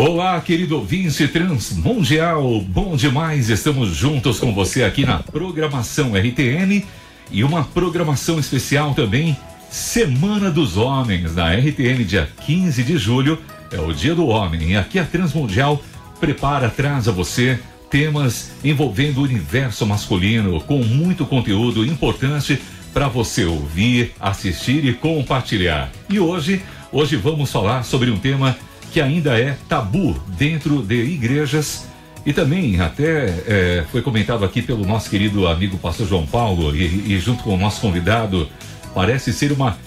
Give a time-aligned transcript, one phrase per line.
[0.00, 6.84] Olá, querido ouvinte transmundial, bom demais, estamos juntos com você aqui na programação RTN
[7.32, 9.36] e uma programação especial também,
[9.68, 13.40] Semana dos Homens, na RTN, dia 15 de julho,
[13.72, 15.82] é o Dia do Homem, e aqui a Transmundial
[16.20, 17.58] prepara, traz a você
[17.90, 22.62] temas envolvendo o universo masculino, com muito conteúdo importante
[22.94, 25.90] para você ouvir, assistir e compartilhar.
[26.08, 26.62] E hoje,
[26.92, 28.56] hoje vamos falar sobre um tema
[28.92, 31.88] que ainda é tabu dentro de igrejas
[32.24, 37.14] e também até é, foi comentado aqui pelo nosso querido amigo pastor João Paulo e,
[37.14, 38.48] e junto com o nosso convidado,
[38.94, 39.78] parece ser uma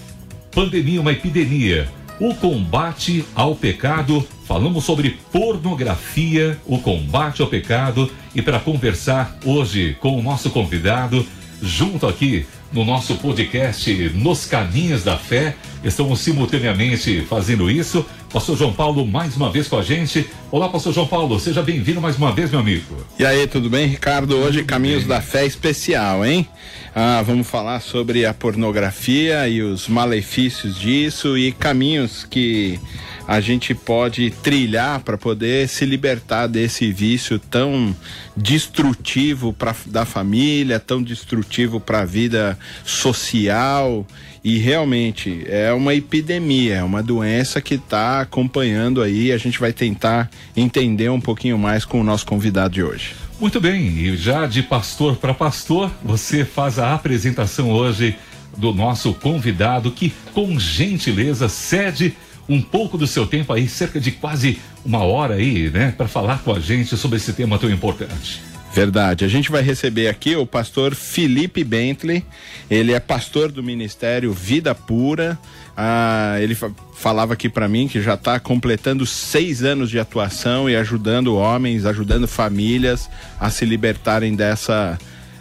[0.50, 1.88] pandemia, uma epidemia.
[2.18, 9.96] O combate ao pecado, falamos sobre pornografia, o combate ao pecado e para conversar hoje
[10.00, 11.26] com o nosso convidado,
[11.60, 15.54] junto aqui no nosso podcast Nos Caminhos da Fé.
[15.84, 18.04] Estamos simultaneamente fazendo isso.
[18.32, 20.26] Pastor João Paulo, mais uma vez com a gente.
[20.50, 22.96] Olá, Pastor João Paulo, seja bem-vindo mais uma vez, meu amigo.
[23.18, 24.38] E aí, tudo bem, Ricardo?
[24.38, 25.08] Hoje tudo Caminhos bem.
[25.08, 26.48] da Fé especial, hein?
[26.94, 32.80] Ah, vamos falar sobre a pornografia e os malefícios disso e caminhos que
[33.26, 37.94] a gente pode trilhar para poder se libertar desse vício tão
[38.36, 44.06] destrutivo para da família, tão destrutivo para a vida social
[44.44, 49.30] e realmente é uma epidemia, é uma doença que está acompanhando aí.
[49.30, 53.14] A gente vai tentar entender um pouquinho mais com o nosso convidado de hoje.
[53.40, 58.16] Muito bem, e já de pastor para pastor, você faz a apresentação hoje
[58.56, 62.14] do nosso convidado que, com gentileza, cede
[62.52, 66.42] um pouco do seu tempo aí, cerca de quase uma hora aí, né, para falar
[66.42, 68.42] com a gente sobre esse tema tão importante.
[68.72, 69.24] Verdade.
[69.24, 72.24] A gente vai receber aqui o pastor Felipe Bentley.
[72.70, 75.38] Ele é pastor do ministério Vida Pura.
[75.76, 80.70] Ah, ele fa falava aqui para mim que já está completando seis anos de atuação
[80.70, 83.10] e ajudando homens, ajudando famílias
[83.40, 84.98] a se libertarem dessa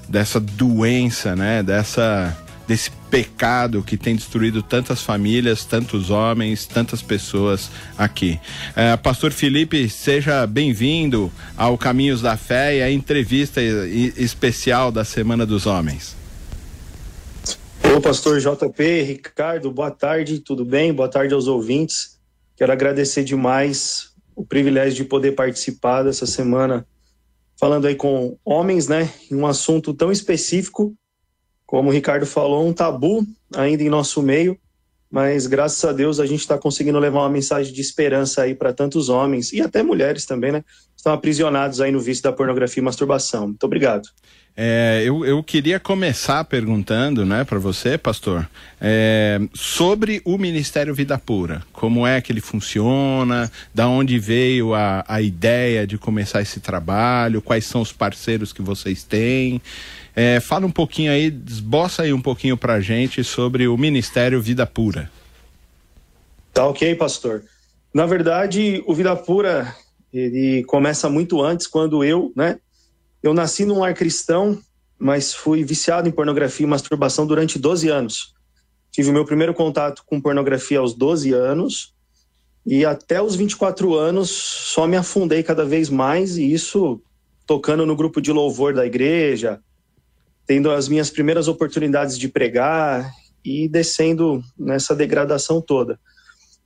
[0.10, 1.64] dessa doença, né?
[1.64, 2.36] Dessa
[2.68, 8.40] desse pecado que tem destruído tantas famílias, tantos homens, tantas pessoas aqui.
[8.74, 15.46] É, Pastor Felipe, seja bem-vindo ao Caminhos da Fé e à entrevista especial da Semana
[15.46, 16.16] dos Homens.
[17.94, 20.94] Ô, pastor JP, Ricardo, boa tarde, tudo bem?
[20.94, 22.18] Boa tarde aos ouvintes.
[22.56, 26.88] Quero agradecer demais o privilégio de poder participar dessa semana
[27.60, 30.96] falando aí com homens, né, em um assunto tão específico
[31.72, 34.58] como o Ricardo falou, um tabu ainda em nosso meio,
[35.10, 38.74] mas graças a Deus a gente está conseguindo levar uma mensagem de esperança aí para
[38.74, 40.66] tantos homens e até mulheres também, né?
[40.98, 43.48] Estão aprisionados aí no vício da pornografia e masturbação.
[43.48, 44.10] Muito obrigado.
[44.56, 48.50] É, eu, eu queria começar perguntando, né, para você, pastor,
[48.82, 51.64] é, sobre o Ministério Vida Pura.
[51.72, 53.50] Como é que ele funciona?
[53.74, 57.42] Da onde veio a, a ideia de começar esse trabalho?
[57.42, 59.62] Quais são os parceiros que vocês têm?
[60.16, 64.42] É, fala um pouquinho aí, esboça aí um pouquinho para a gente sobre o Ministério
[64.42, 65.10] Vida Pura.
[66.54, 67.44] Tá ok, pastor.
[67.94, 69.74] Na verdade, o Vida Pura
[70.14, 72.60] ele começa muito antes, quando eu, né?
[73.24, 74.60] Eu nasci num lar cristão,
[75.00, 78.34] mas fui viciado em pornografia e masturbação durante 12 anos.
[78.92, 81.94] Tive o meu primeiro contato com pornografia aos 12 anos
[82.66, 87.02] e até os 24 anos só me afundei cada vez mais e isso
[87.48, 89.62] tocando no grupo de louvor da igreja,
[90.52, 93.10] tendo as minhas primeiras oportunidades de pregar
[93.42, 95.98] e descendo nessa degradação toda.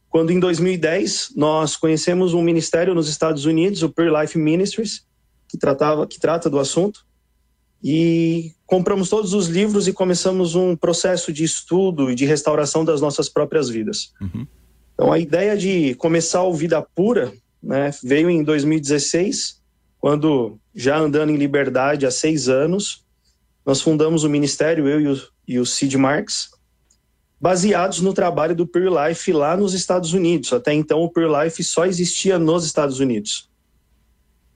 [0.10, 5.06] Quando em 2010 nós conhecemos um ministério nos Estados Unidos, o Pure Life Ministries,
[5.48, 7.06] que tratava, que trata do assunto,
[7.84, 13.02] e compramos todos os livros e começamos um processo de estudo e de restauração das
[13.02, 14.14] nossas próprias vidas.
[14.20, 14.48] Uhum.
[14.96, 17.32] Então a ideia de começar o Vida Pura
[17.62, 19.62] né, veio em 2016,
[20.00, 23.05] quando já andando em liberdade há seis anos,
[23.66, 26.50] nós fundamos o ministério, eu e o, e o Marks,
[27.40, 30.54] baseados no trabalho do Pure Life lá nos Estados Unidos.
[30.54, 33.50] Até então, o Pure Life só existia nos Estados Unidos.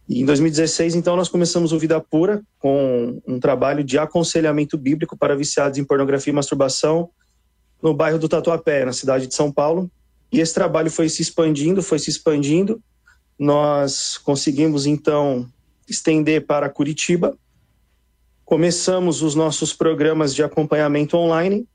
[0.08, 5.16] E em 2016, então, nós começamos o Vida Pura com um trabalho de aconselhamento bíblico
[5.18, 7.10] para viciados em pornografia e masturbação
[7.82, 9.90] no bairro do Tatuapé, na cidade de São Paulo.
[10.32, 12.82] E esse trabalho foi se expandindo, foi se expandindo.
[13.38, 15.48] Nós conseguimos, então,
[15.88, 17.38] estender para Curitiba,
[18.50, 21.68] Começamos os nossos programas de acompanhamento online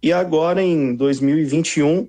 [0.00, 2.08] e agora, em 2021,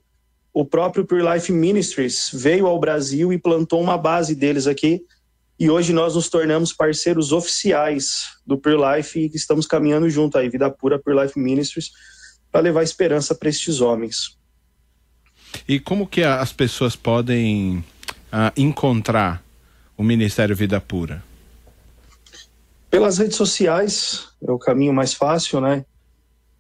[0.53, 5.01] o próprio Pure Life Ministries veio ao Brasil e plantou uma base deles aqui.
[5.59, 10.47] E hoje nós nos tornamos parceiros oficiais do Pure Life e estamos caminhando junto aí,
[10.47, 11.89] Vida Pura Pure Life Ministries,
[12.51, 14.38] para levar esperança para estes homens.
[15.68, 17.77] E como que as pessoas podem
[18.31, 19.44] uh, encontrar
[19.97, 21.31] o Ministério Vida Pura?
[22.92, 25.86] Pelas redes sociais é o caminho mais fácil, né?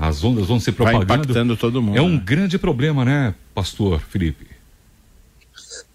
[0.00, 1.06] as ondas vão se propagando.
[1.06, 1.98] Vai impactando todo mundo.
[1.98, 2.22] É um né?
[2.24, 4.46] grande problema, né, pastor Felipe?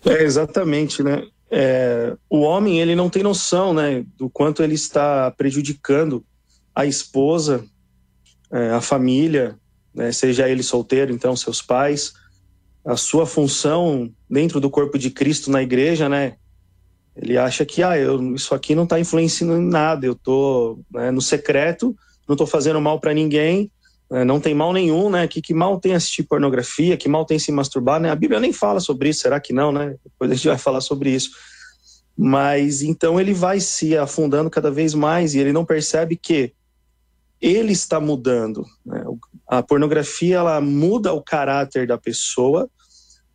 [0.05, 1.23] É, exatamente, né?
[1.49, 6.23] É, o homem, ele não tem noção, né, do quanto ele está prejudicando
[6.75, 7.63] a esposa,
[8.51, 9.55] é, a família,
[9.93, 12.13] né, seja ele solteiro, então seus pais,
[12.83, 16.33] a sua função dentro do corpo de Cristo na igreja, né?
[17.15, 21.09] Ele acha que ah, eu, isso aqui não está influenciando em nada, eu estou né,
[21.11, 21.95] no secreto
[22.27, 23.72] não estou fazendo mal para ninguém,
[24.10, 25.27] né, não tem mal nenhum, né?
[25.27, 28.10] Que, que mal tem assistir pornografia, que mal tem se masturbar, né?
[28.10, 29.95] A Bíblia nem fala sobre isso, será que não, né?
[30.04, 31.31] Depois a gente vai falar sobre isso.
[32.18, 36.54] Mas então ele vai se afundando cada vez mais e ele não percebe que
[37.42, 38.66] ele está mudando.
[38.86, 39.04] Né?
[39.48, 42.69] A pornografia ela muda o caráter da pessoa,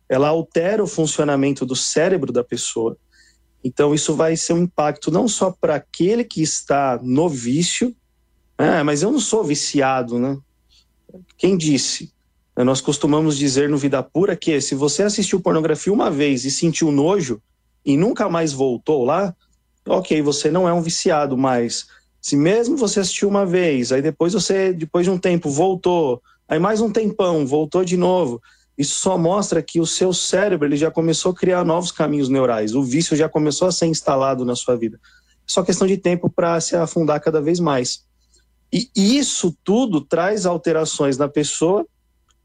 [0.09, 2.97] ela altera o funcionamento do cérebro da pessoa.
[3.63, 7.95] Então isso vai ser um impacto não só para aquele que está no vício,
[8.61, 10.37] ah, mas eu não sou viciado, né?
[11.37, 12.11] Quem disse?
[12.55, 16.91] Nós costumamos dizer no Vida Pura que se você assistiu pornografia uma vez e sentiu
[16.91, 17.41] nojo
[17.85, 19.35] e nunca mais voltou lá,
[19.87, 21.87] ok, você não é um viciado, mas
[22.21, 26.59] se mesmo você assistiu uma vez, aí depois você, depois de um tempo, voltou, aí
[26.59, 28.39] mais um tempão, voltou de novo,
[28.77, 32.75] isso só mostra que o seu cérebro ele já começou a criar novos caminhos neurais,
[32.75, 34.99] o vício já começou a ser instalado na sua vida.
[35.03, 38.05] É só questão de tempo para se afundar cada vez mais.
[38.71, 41.85] E isso tudo traz alterações na pessoa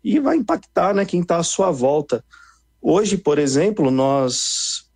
[0.02, 2.24] e vai impactar né, quem está à sua volta.
[2.82, 4.88] Hoje, por exemplo, nós,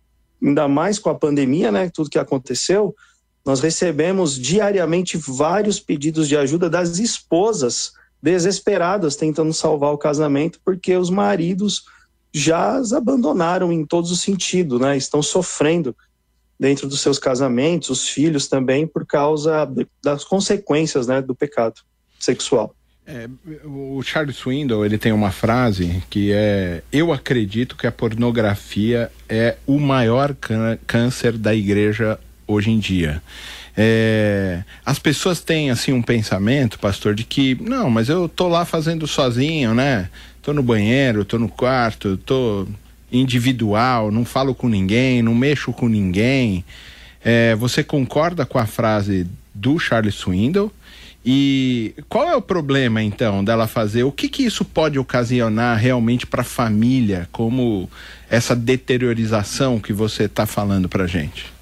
[0.43, 2.95] ainda mais com a pandemia, né, tudo que aconteceu,
[3.45, 10.95] nós recebemos diariamente vários pedidos de ajuda das esposas desesperadas tentando salvar o casamento porque
[10.95, 11.83] os maridos
[12.33, 14.95] já as abandonaram em todos os sentidos, né?
[14.95, 15.95] Estão sofrendo
[16.61, 19.67] dentro dos seus casamentos, os filhos também, por causa
[20.03, 21.81] das consequências né, do pecado
[22.19, 22.75] sexual.
[23.03, 23.27] É,
[23.65, 29.57] o Charles Swindoll ele tem uma frase que é: Eu acredito que a pornografia é
[29.65, 30.35] o maior
[30.85, 33.23] câncer da igreja hoje em dia.
[33.75, 38.65] É, as pessoas têm assim um pensamento, pastor, de que não, mas eu tô lá
[38.65, 40.11] fazendo sozinho, né?
[40.43, 42.67] Tô no banheiro, tô no quarto, tô
[43.11, 46.63] individual, não falo com ninguém, não mexo com ninguém.
[47.23, 50.71] É, você concorda com a frase do Charles Swindoll?
[51.23, 54.03] E qual é o problema então dela fazer?
[54.03, 57.87] O que, que isso pode ocasionar realmente para a família, como
[58.27, 61.53] essa deteriorização que você está falando para gente?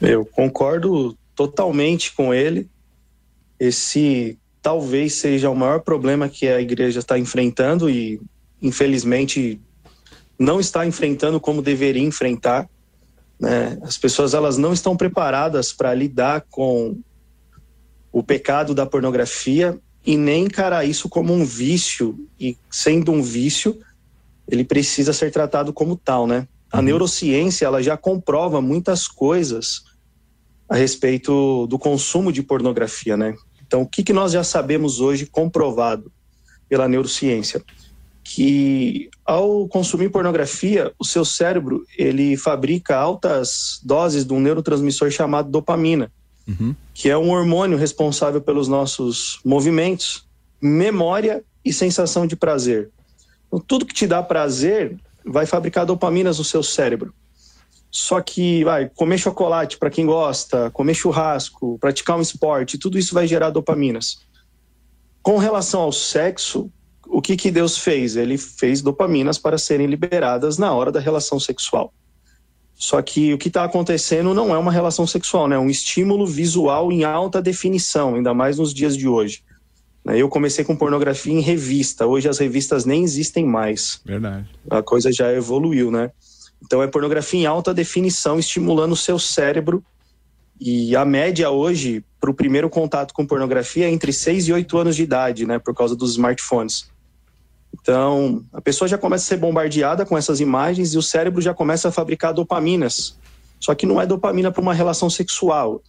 [0.00, 2.66] Eu concordo totalmente com ele.
[3.60, 8.18] Esse talvez seja o maior problema que a igreja está enfrentando e
[8.62, 9.60] infelizmente
[10.38, 12.68] não está enfrentando como deveria enfrentar.
[13.38, 13.78] Né?
[13.82, 16.98] As pessoas elas não estão preparadas para lidar com
[18.12, 23.78] o pecado da pornografia e nem encarar isso como um vício e sendo um vício
[24.46, 26.46] ele precisa ser tratado como tal, né?
[26.70, 26.84] A uhum.
[26.84, 29.84] neurociência ela já comprova muitas coisas
[30.68, 33.34] a respeito do consumo de pornografia, né?
[33.66, 36.12] Então, o que, que nós já sabemos hoje comprovado
[36.68, 37.62] pela neurociência?
[38.24, 45.50] Que ao consumir pornografia, o seu cérebro ele fabrica altas doses de um neurotransmissor chamado
[45.50, 46.10] dopamina,
[46.48, 46.74] uhum.
[46.94, 50.26] que é um hormônio responsável pelos nossos movimentos,
[50.60, 52.90] memória e sensação de prazer.
[53.46, 57.12] Então, tudo que te dá prazer vai fabricar dopaminas no seu cérebro.
[57.90, 63.14] Só que, vai, comer chocolate para quem gosta, comer churrasco, praticar um esporte, tudo isso
[63.14, 64.18] vai gerar dopaminas.
[65.22, 66.70] Com relação ao sexo,
[67.14, 68.16] o que, que Deus fez?
[68.16, 71.94] Ele fez dopaminas para serem liberadas na hora da relação sexual.
[72.74, 75.54] Só que o que está acontecendo não é uma relação sexual, né?
[75.54, 79.44] É um estímulo visual em alta definição, ainda mais nos dias de hoje.
[80.04, 80.18] Né?
[80.18, 84.00] Eu comecei com pornografia em revista, hoje as revistas nem existem mais.
[84.04, 84.48] Verdade.
[84.68, 86.10] A coisa já evoluiu, né?
[86.64, 89.84] Então é pornografia em alta definição, estimulando o seu cérebro.
[90.60, 94.78] E a média hoje, para o primeiro contato com pornografia, é entre 6 e 8
[94.78, 95.60] anos de idade, né?
[95.60, 96.92] Por causa dos smartphones.
[97.84, 101.52] Então, a pessoa já começa a ser bombardeada com essas imagens e o cérebro já
[101.52, 103.14] começa a fabricar dopaminas.
[103.60, 105.82] Só que não é dopamina para uma relação sexual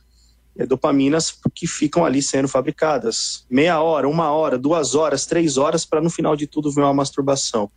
[0.57, 3.45] é, dopaminas que ficam ali sendo fabricadas.
[3.49, 6.93] Meia hora, uma hora, duas horas, três horas, para no final de tudo vir uma
[6.93, 7.71] masturbação.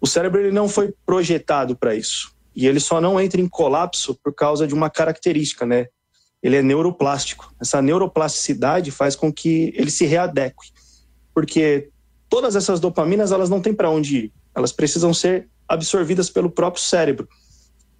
[0.00, 2.32] O cérebro ele não foi projetado para isso.
[2.56, 5.88] E ele só não entra em colapso por causa de uma característica, né?
[6.42, 7.52] Ele é neuroplástico.
[7.60, 10.72] Essa neuroplasticidade faz com que ele se readeque.
[11.34, 11.90] Porque
[12.28, 14.32] todas essas dopaminas, elas não têm para onde ir.
[14.54, 17.28] Elas precisam ser absorvidas pelo próprio cérebro.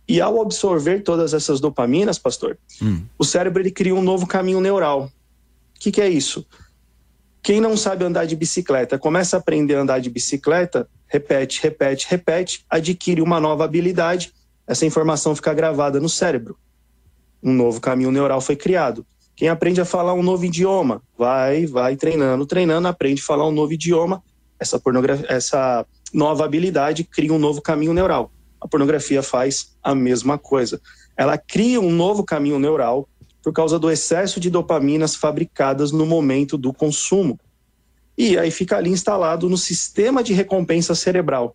[0.09, 3.03] E ao absorver todas essas dopaminas, pastor, hum.
[3.19, 5.05] o cérebro ele cria um novo caminho neural.
[5.77, 6.47] O que, que é isso?
[7.43, 12.07] Quem não sabe andar de bicicleta, começa a aprender a andar de bicicleta, repete, repete,
[12.09, 14.33] repete, adquire uma nova habilidade,
[14.67, 16.59] essa informação fica gravada no cérebro.
[17.43, 19.07] Um novo caminho neural foi criado.
[19.39, 23.53] Quem aprende a falar um novo idioma, vai, vai treinando, treinando, aprende a falar um
[23.53, 24.23] novo idioma,
[24.61, 28.31] essa, pornografia, essa nova habilidade cria um novo caminho neural
[28.61, 30.81] a pornografia faz a mesma coisa.
[31.17, 33.09] Ela cria um novo caminho neural
[33.43, 37.39] por causa do excesso de dopaminas fabricadas no momento do consumo.
[38.17, 41.55] E aí fica ali instalado no sistema de recompensa cerebral.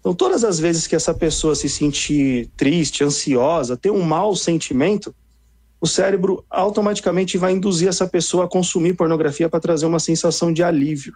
[0.00, 5.14] Então, todas as vezes que essa pessoa se sentir triste, ansiosa, ter um mau sentimento,
[5.84, 10.62] o cérebro automaticamente vai induzir essa pessoa a consumir pornografia para trazer uma sensação de
[10.62, 11.12] alívio.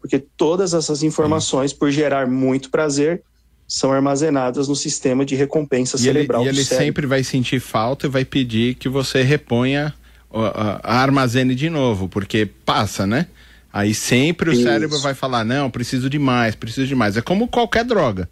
[0.00, 3.24] Porque todas essas informações, por gerar muito prazer,
[3.66, 6.42] são armazenadas no sistema de recompensa e cerebral.
[6.42, 9.92] Ele, e ele sempre vai sentir falta e vai pedir que você reponha,
[10.32, 13.26] a, armazene de novo, porque passa, né?
[13.72, 14.62] Aí sempre o Isso.
[14.62, 17.16] cérebro vai falar: não, preciso de mais, preciso de mais.
[17.16, 18.30] É como qualquer droga.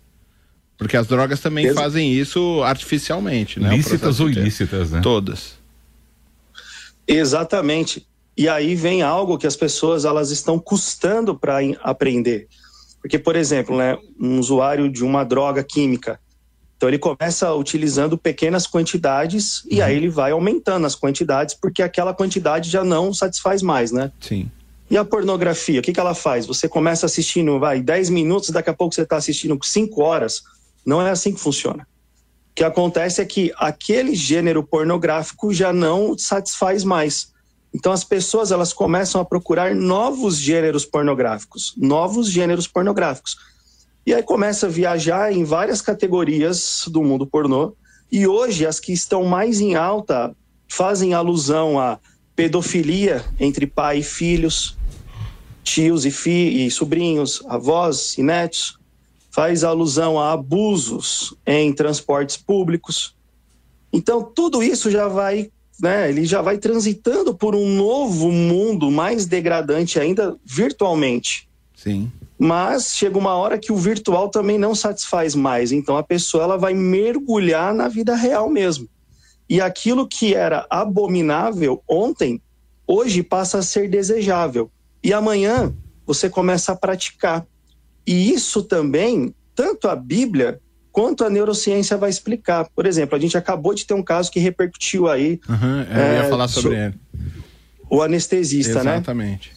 [0.79, 3.75] Porque as drogas também fazem isso artificialmente, né?
[3.77, 5.01] Lícitas ou ilícitas, né?
[5.01, 5.61] Todas.
[7.07, 8.07] Exatamente.
[8.37, 12.49] E aí vem algo que as pessoas elas estão custando para aprender.
[13.01, 16.21] Porque, por exemplo, né, um usuário de uma droga química,
[16.77, 19.85] então ele começa utilizando pequenas quantidades e uhum.
[19.85, 24.11] aí ele vai aumentando as quantidades porque aquela quantidade já não satisfaz mais, né?
[24.21, 24.51] Sim.
[24.91, 26.45] E a pornografia, o que, que ela faz?
[26.45, 30.43] Você começa assistindo, vai, 10 minutos, daqui a pouco você está assistindo 5 horas.
[30.85, 31.87] Não é assim que funciona.
[32.53, 37.33] O que acontece é que aquele gênero pornográfico já não satisfaz mais.
[37.75, 43.39] Então as pessoas elas começam a procurar novos gêneros pornográficos, novos gêneros pornográficos.
[44.05, 47.75] E aí começa a viajar em várias categorias do mundo pornô.
[48.11, 50.37] E hoje as que estão mais em alta
[50.69, 51.99] fazem alusão a
[52.37, 54.77] pedofilia entre pai e filhos,
[55.65, 58.79] tios e, fi e sobrinhos, avós e netos,
[59.33, 63.17] faz alusão a abusos em transportes públicos.
[63.93, 69.27] Então tudo isso já vai né, ele já vai transitando por um novo mundo mais
[69.27, 71.49] degradante ainda virtualmente.
[71.75, 72.13] Sim.
[72.39, 76.57] Mas chega uma hora que o virtual também não satisfaz mais, então a pessoa ela
[76.57, 78.89] vai mergulhar na vida real mesmo.
[79.49, 82.41] E aquilo que era abominável ontem,
[82.87, 84.71] hoje passa a ser desejável.
[85.03, 85.75] E amanhã
[86.07, 87.45] você começa a praticar.
[88.07, 92.69] E isso também, tanto a Bíblia quanto a neurociência vai explicar.
[92.75, 95.41] Por exemplo, a gente acabou de ter um caso que repercutiu aí.
[95.49, 96.95] Uhum, eu ia é, falar sobre ele.
[97.89, 98.87] O anestesista, Exatamente.
[98.87, 98.97] né?
[98.97, 99.53] Exatamente.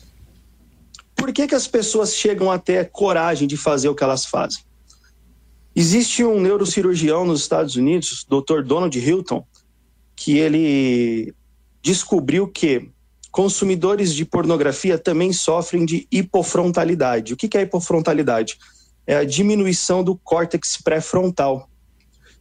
[1.15, 4.63] Por que, que as pessoas chegam a ter coragem de fazer o que elas fazem?
[5.75, 8.61] Existe um neurocirurgião nos Estados Unidos, Dr.
[8.63, 9.45] Donald Hilton,
[10.15, 11.33] que ele
[11.81, 12.89] descobriu que
[13.35, 17.33] consumidores de pornografia também sofrem de hipofrontalidade.
[17.33, 18.57] O que, é hipofrontalidade?
[19.05, 21.69] é a diminuição do córtex pré-frontal.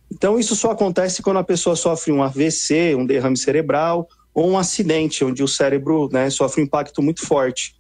[0.09, 4.57] Então, isso só acontece quando a pessoa sofre um AVC, um derrame cerebral, ou um
[4.57, 7.75] acidente, onde o cérebro né, sofre um impacto muito forte.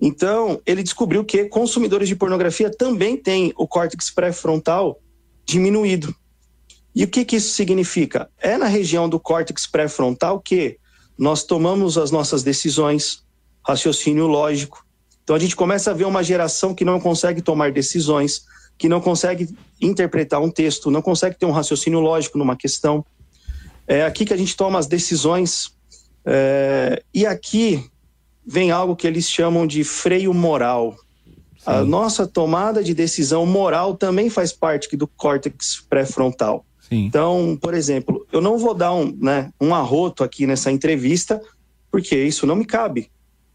[0.00, 5.00] Então, ele descobriu que consumidores de pornografia também têm o córtex pré-frontal
[5.46, 6.12] diminuído.
[6.92, 8.28] E o que, que isso significa?
[8.40, 10.78] É na região do córtex pré-frontal que
[11.16, 13.22] nós tomamos as nossas decisões,
[13.66, 14.84] raciocínio lógico,
[15.24, 18.44] então a gente começa a ver uma geração que não consegue tomar decisões,
[18.76, 19.48] que não consegue
[19.80, 23.04] interpretar um texto, não consegue ter um raciocínio lógico numa questão.
[23.86, 25.72] É aqui que a gente toma as decisões.
[26.26, 27.88] É, e aqui
[28.46, 30.94] vem algo que eles chamam de freio moral.
[31.56, 31.62] Sim.
[31.64, 36.66] A nossa tomada de decisão moral também faz parte do córtex pré-frontal.
[36.88, 37.06] Sim.
[37.06, 41.40] Então, por exemplo, eu não vou dar um, né, um arroto aqui nessa entrevista,
[41.90, 43.10] porque isso não me cabe.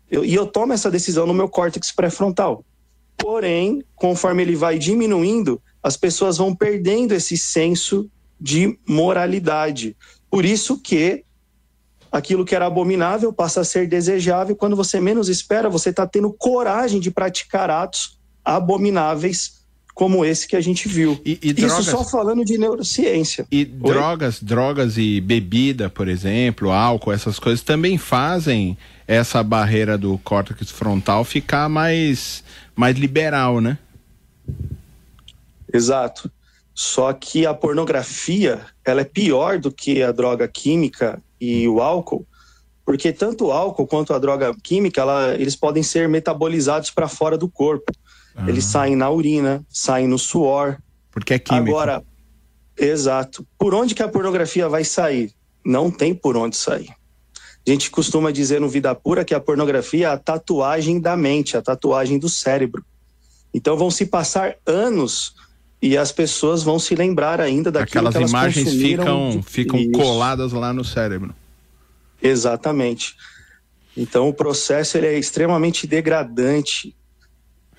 [0.09, 2.63] Eu, e eu tomo essa decisão no meu córtex pré-frontal.
[3.17, 8.09] Porém, conforme ele vai diminuindo, as pessoas vão perdendo esse senso
[8.39, 9.95] de moralidade.
[10.29, 11.23] Por isso que
[12.11, 14.55] aquilo que era abominável passa a ser desejável.
[14.55, 19.58] Quando você menos espera, você está tendo coragem de praticar atos abomináveis
[19.99, 21.19] como esse que a gente viu.
[21.25, 23.45] E, e drogas, Isso só falando de neurociência.
[23.51, 23.91] E Oi?
[23.91, 30.71] drogas, drogas e bebida, por exemplo, álcool, essas coisas também fazem essa barreira do córtex
[30.71, 32.45] frontal ficar mais,
[32.77, 33.77] mais liberal, né?
[35.73, 36.31] Exato.
[36.73, 42.25] Só que a pornografia, ela é pior do que a droga química e o álcool,
[42.85, 47.37] porque tanto o álcool quanto a droga química, ela, eles podem ser metabolizados para fora
[47.37, 47.91] do corpo.
[48.39, 48.49] Uhum.
[48.49, 50.77] Eles saem na urina, saem no suor.
[51.11, 51.69] Porque é químico.
[51.69, 52.03] Agora,
[52.77, 53.45] exato.
[53.57, 55.31] Por onde que a pornografia vai sair?
[55.65, 56.89] Não tem por onde sair.
[57.67, 61.57] A gente costuma dizer no Vida Pura que a pornografia é a tatuagem da mente,
[61.57, 62.83] a tatuagem do cérebro.
[63.53, 65.35] Então vão se passar anos
[65.81, 70.51] e as pessoas vão se lembrar ainda daquilo Aquelas que elas imagens ficam, ficam coladas
[70.51, 71.33] lá no cérebro.
[72.21, 73.15] Exatamente.
[73.95, 76.95] Então o processo ele é extremamente degradante,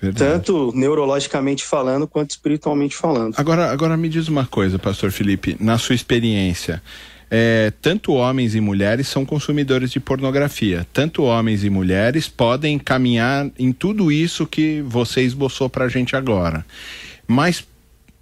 [0.01, 0.31] Verdade.
[0.31, 3.35] tanto neurologicamente falando quanto espiritualmente falando.
[3.37, 6.81] Agora, agora me diz uma coisa, Pastor Felipe, na sua experiência,
[7.29, 10.87] é, tanto homens e mulheres são consumidores de pornografia.
[10.91, 16.15] Tanto homens e mulheres podem caminhar em tudo isso que você esboçou para a gente
[16.15, 16.65] agora.
[17.27, 17.63] Mas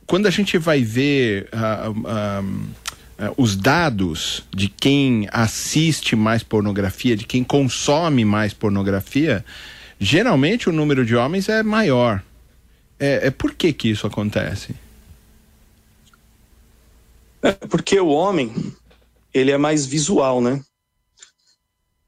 [0.05, 7.15] quando a gente vai ver uh, uh, uh, os dados de quem assiste mais pornografia,
[7.15, 9.45] de quem consome mais pornografia,
[9.99, 12.23] geralmente o número de homens é maior.
[12.99, 14.73] É, é por que que isso acontece?
[17.41, 18.53] É porque o homem
[19.33, 20.61] ele é mais visual, né?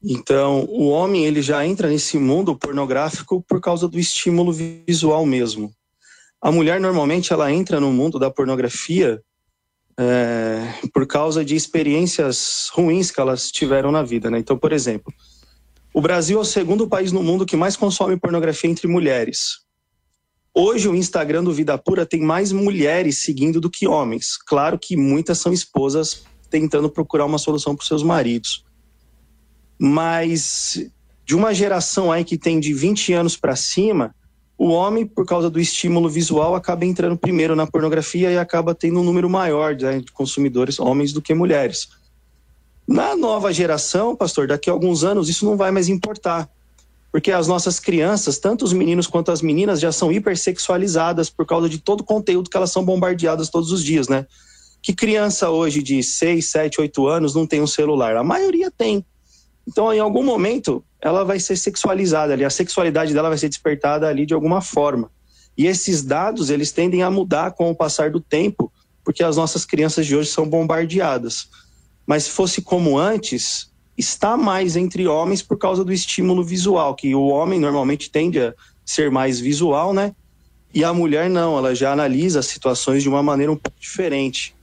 [0.03, 5.71] Então, o homem ele já entra nesse mundo pornográfico por causa do estímulo visual mesmo.
[6.41, 9.21] A mulher normalmente ela entra no mundo da pornografia
[9.99, 14.39] é, por causa de experiências ruins que elas tiveram na vida, né?
[14.39, 15.13] Então, por exemplo,
[15.93, 19.59] o Brasil é o segundo país no mundo que mais consome pornografia entre mulheres.
[20.53, 24.37] Hoje o Instagram do Vida Pura tem mais mulheres seguindo do que homens.
[24.37, 28.65] Claro que muitas são esposas tentando procurar uma solução para seus maridos.
[29.79, 30.85] Mas
[31.25, 34.13] de uma geração aí que tem de 20 anos para cima,
[34.57, 38.99] o homem, por causa do estímulo visual, acaba entrando primeiro na pornografia e acaba tendo
[38.99, 41.89] um número maior né, de consumidores homens do que mulheres.
[42.91, 46.49] Na nova geração, pastor, daqui a alguns anos isso não vai mais importar.
[47.09, 51.69] Porque as nossas crianças, tanto os meninos quanto as meninas, já são hipersexualizadas por causa
[51.69, 54.27] de todo o conteúdo que elas são bombardeadas todos os dias, né?
[54.81, 58.17] Que criança hoje de 6, 7, 8 anos não tem um celular?
[58.17, 59.05] A maioria tem.
[59.65, 64.05] Então, em algum momento, ela vai ser sexualizada ali, a sexualidade dela vai ser despertada
[64.05, 65.09] ali de alguma forma.
[65.57, 68.69] E esses dados, eles tendem a mudar com o passar do tempo,
[69.01, 71.47] porque as nossas crianças de hoje são bombardeadas.
[72.05, 77.13] Mas se fosse como antes, está mais entre homens por causa do estímulo visual, que
[77.13, 78.53] o homem normalmente tende a
[78.85, 80.13] ser mais visual, né?
[80.73, 84.55] E a mulher não, ela já analisa as situações de uma maneira um pouco diferente.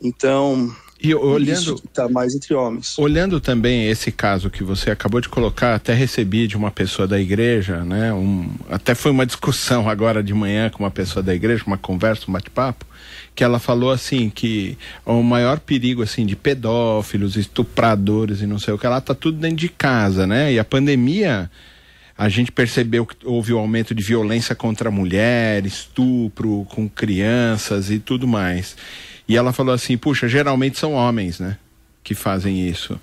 [0.00, 2.96] Então, e olhando está mais entre homens.
[2.96, 7.18] Olhando também esse caso que você acabou de colocar, até recebi de uma pessoa da
[7.18, 8.12] igreja, né?
[8.12, 12.26] Um, até foi uma discussão agora de manhã com uma pessoa da igreja, uma conversa,
[12.28, 12.86] um bate-papo,
[13.34, 18.74] que ela falou assim que o maior perigo assim de pedófilos, estupradores e não sei
[18.74, 20.52] o que lá tá tudo dentro de casa, né?
[20.52, 21.50] E a pandemia
[22.16, 26.88] a gente percebeu que houve o um aumento de violência contra a mulher, estupro com
[26.88, 28.76] crianças e tudo mais.
[29.26, 31.56] E ela falou assim: puxa, geralmente são homens, né?
[32.04, 33.00] Que fazem isso.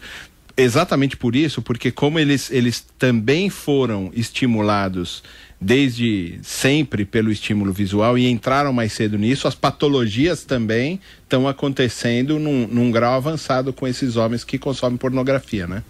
[0.60, 5.24] Exatamente por isso, porque como eles, eles também foram estimulados
[5.60, 12.39] desde sempre pelo estímulo visual e entraram mais cedo nisso, as patologias também estão acontecendo
[12.39, 15.84] num, num grau avançado com esses homens que consomem pornografia, né?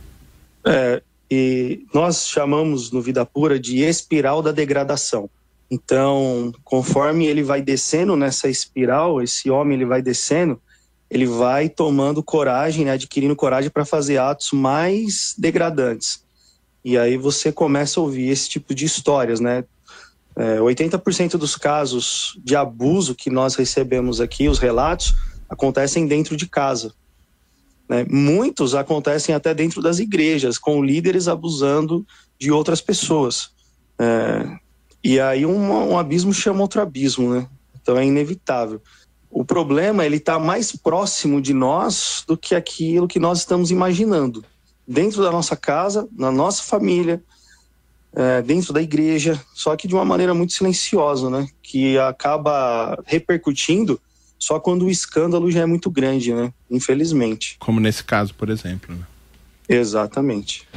[0.66, 5.30] É, e nós chamamos no Vida Pura de espiral da degradação.
[5.70, 10.60] Então, conforme ele vai descendo nessa espiral, esse homem ele vai descendo,
[11.10, 16.24] ele vai tomando coragem, né, adquirindo coragem para fazer atos mais degradantes.
[16.84, 19.64] E aí você começa a ouvir esse tipo de histórias, né?
[20.36, 25.16] É, 80% dos casos de abuso que nós recebemos aqui, os relatos,
[25.50, 26.94] acontecem dentro de casa.
[27.90, 28.06] Né?
[28.08, 32.06] Muitos acontecem até dentro das igrejas, com líderes abusando
[32.40, 33.50] de outras pessoas.
[33.98, 34.58] É,
[35.04, 37.48] e aí um, um abismo chama outro abismo, né?
[37.82, 38.82] Então é inevitável.
[39.30, 44.44] O problema ele está mais próximo de nós do que aquilo que nós estamos imaginando.
[44.88, 47.22] Dentro da nossa casa, na nossa família,
[48.14, 51.48] é, dentro da igreja, só que de uma maneira muito silenciosa, né?
[51.62, 54.02] Que acaba repercutindo
[54.40, 56.52] só quando o escândalo já é muito grande, né?
[56.72, 57.58] Infelizmente.
[57.60, 58.96] Como nesse caso, por exemplo.
[58.96, 59.04] Né?
[59.68, 60.68] Exatamente.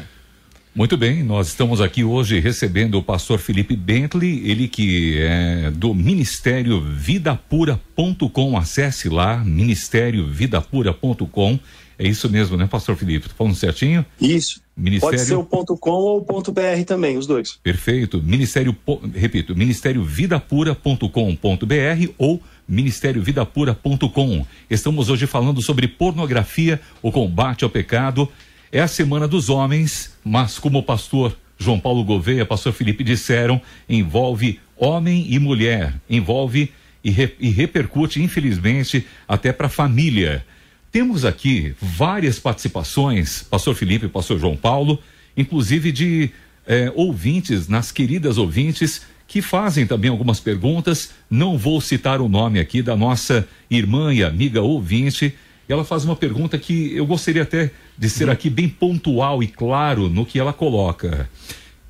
[0.75, 5.93] Muito bem, nós estamos aqui hoje recebendo o pastor Felipe Bentley, ele que é do
[5.93, 8.57] Ministério Vidapura.com.
[8.57, 11.59] Acesse lá, ministériovidapura.com.
[11.99, 13.29] É isso mesmo, né, pastor Felipe?
[13.29, 14.03] Tô falando certinho?
[14.19, 14.63] Isso.
[14.75, 15.19] Ministério...
[15.19, 17.59] Pode ser o ponto .com ou o ponto .br também, os dois.
[17.63, 18.23] Perfeito.
[18.23, 18.75] Ministério,
[19.15, 24.47] repito, ministériovidapura.com.br ou ministériovidapura.com.
[24.71, 28.27] Estamos hoje falando sobre pornografia, o combate ao pecado
[28.73, 33.61] é a Semana dos Homens, mas como o pastor João Paulo Gouveia, pastor Felipe disseram,
[33.87, 36.73] envolve homem e mulher, envolve
[37.05, 40.45] e, re, e repercute, infelizmente, até para a família.
[40.91, 44.99] Temos aqui várias participações, pastor Felipe e pastor João Paulo,
[45.37, 46.31] inclusive de
[46.67, 51.11] é, ouvintes, nas queridas ouvintes, que fazem também algumas perguntas.
[51.31, 55.35] Não vou citar o nome aqui da nossa irmã e amiga ouvinte,
[55.69, 60.09] ela faz uma pergunta que eu gostaria até de ser aqui bem pontual e claro
[60.09, 61.29] no que ela coloca.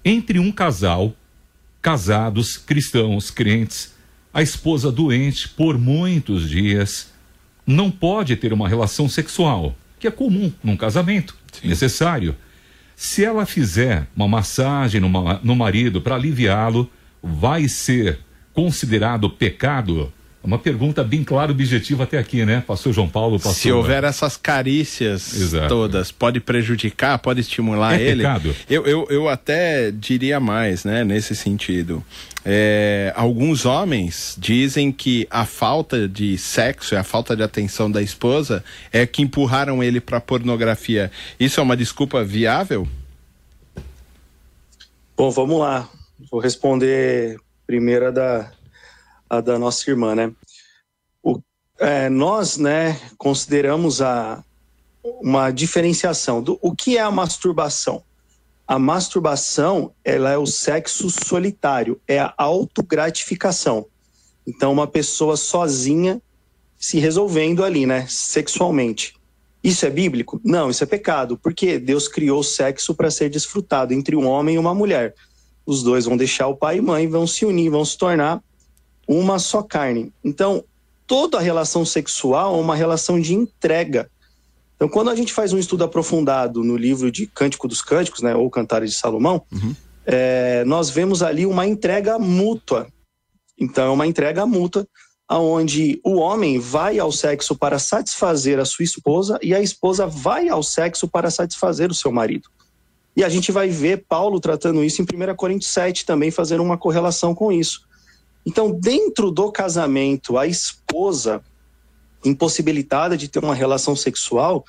[0.04, 1.14] Entre um casal,
[1.80, 3.94] casados, cristãos, crentes,
[4.32, 7.12] a esposa doente por muitos dias,
[7.66, 11.68] não pode ter uma relação sexual, que é comum num casamento, Sim.
[11.68, 12.36] necessário.
[12.96, 15.10] Se ela fizer uma massagem no,
[15.42, 16.90] no marido para aliviá-lo,
[17.22, 18.20] vai ser
[18.52, 20.12] considerado pecado?
[20.44, 22.64] Uma pergunta bem clara, objetiva até aqui, né?
[22.66, 23.54] Pastor João Paulo, pastor...
[23.54, 25.68] Se houver essas carícias Exato.
[25.68, 28.22] todas, pode prejudicar, pode estimular é ele.
[28.22, 28.56] Pecado.
[28.68, 32.04] Eu, eu, eu até diria mais, né, nesse sentido.
[32.44, 38.02] É, alguns homens dizem que a falta de sexo e a falta de atenção da
[38.02, 41.12] esposa é que empurraram ele para pornografia.
[41.38, 42.88] Isso é uma desculpa viável?
[45.16, 45.88] Bom, vamos lá.
[46.28, 48.50] Vou responder primeiro a da
[49.32, 50.30] a da nossa irmã, né?
[51.22, 51.40] O,
[51.78, 54.44] é, nós, né, consideramos a,
[55.02, 58.02] uma diferenciação do o que é a masturbação.
[58.68, 63.86] A masturbação, ela é o sexo solitário, é a autogratificação.
[64.46, 66.20] Então, uma pessoa sozinha
[66.76, 69.14] se resolvendo ali, né, sexualmente.
[69.64, 70.42] Isso é bíblico?
[70.44, 74.56] Não, isso é pecado, porque Deus criou o sexo para ser desfrutado entre um homem
[74.56, 75.14] e uma mulher.
[75.64, 78.42] Os dois vão deixar o pai e mãe, vão se unir, vão se tornar
[79.06, 80.12] uma só carne.
[80.24, 80.64] Então,
[81.06, 84.10] toda relação sexual é uma relação de entrega.
[84.76, 88.34] Então, quando a gente faz um estudo aprofundado no livro de Cântico dos Cânticos, né,
[88.34, 89.74] ou Cantares de Salomão, uhum.
[90.04, 92.88] é, nós vemos ali uma entrega mútua.
[93.58, 94.86] Então, é uma entrega mútua,
[95.28, 100.48] aonde o homem vai ao sexo para satisfazer a sua esposa e a esposa vai
[100.48, 102.48] ao sexo para satisfazer o seu marido.
[103.16, 106.78] E a gente vai ver Paulo tratando isso em 1 Coríntios 7 também, fazendo uma
[106.78, 107.86] correlação com isso.
[108.44, 111.42] Então, dentro do casamento, a esposa
[112.24, 114.64] impossibilitada de ter uma relação sexual,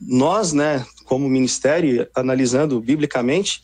[0.00, 3.62] nós, né, como ministério, analisando biblicamente,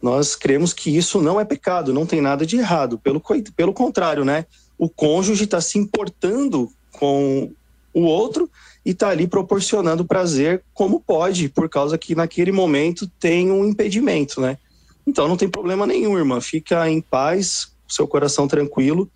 [0.00, 2.98] nós cremos que isso não é pecado, não tem nada de errado.
[2.98, 3.22] Pelo,
[3.54, 4.46] pelo contrário, né?
[4.76, 7.52] O cônjuge está se importando com
[7.94, 8.50] o outro
[8.84, 14.40] e está ali proporcionando prazer como pode, por causa que naquele momento tem um impedimento,
[14.40, 14.58] né?
[15.06, 16.40] Então não tem problema nenhum, irmã.
[16.40, 19.10] Fica em paz, seu coração tranquilo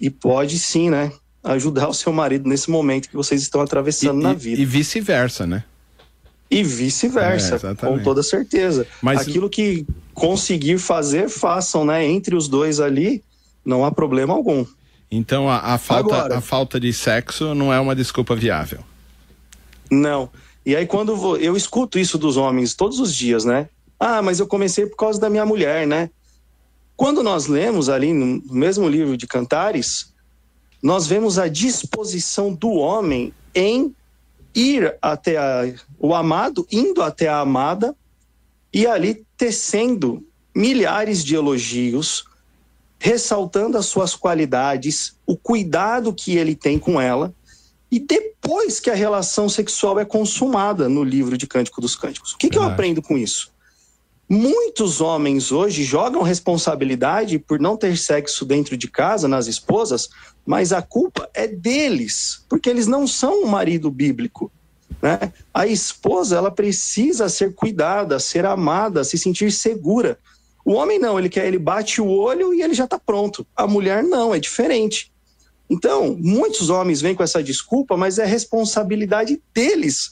[0.00, 1.12] e pode sim, né,
[1.44, 4.60] ajudar o seu marido nesse momento que vocês estão atravessando e, na vida.
[4.60, 5.64] E vice-versa, né?
[6.50, 8.86] E vice-versa, é, com toda certeza.
[9.00, 12.04] Mas aquilo que conseguir fazer, façam, né?
[12.04, 13.22] Entre os dois ali,
[13.64, 14.64] não há problema algum.
[15.10, 18.80] Então a, a falta, Agora, a falta de sexo não é uma desculpa viável.
[19.90, 20.30] Não.
[20.64, 23.68] E aí quando eu escuto isso dos homens todos os dias, né?
[23.98, 26.10] Ah, mas eu comecei por causa da minha mulher, né?
[26.96, 30.12] Quando nós lemos ali no mesmo livro de Cantares,
[30.82, 33.94] nós vemos a disposição do homem em
[34.54, 37.94] ir até a, o amado, indo até a amada
[38.72, 42.24] e ali tecendo milhares de elogios,
[42.98, 47.34] ressaltando as suas qualidades, o cuidado que ele tem com ela.
[47.90, 52.32] E depois que a relação sexual é consumada no livro de Cântico dos Cânticos.
[52.32, 53.51] O que, que eu aprendo com isso?
[54.28, 60.08] Muitos homens hoje jogam responsabilidade por não ter sexo dentro de casa, nas esposas,
[60.46, 64.50] mas a culpa é deles, porque eles não são um marido bíblico.
[65.02, 65.32] Né?
[65.52, 70.18] A esposa ela precisa ser cuidada, ser amada, se sentir segura.
[70.64, 73.46] O homem não, ele quer, ele bate o olho e ele já está pronto.
[73.56, 75.12] A mulher não, é diferente.
[75.68, 80.10] Então, muitos homens vêm com essa desculpa, mas é responsabilidade deles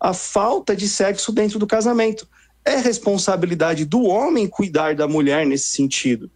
[0.00, 2.26] a falta de sexo dentro do casamento.
[2.64, 6.30] É responsabilidade do homem cuidar da mulher nesse sentido.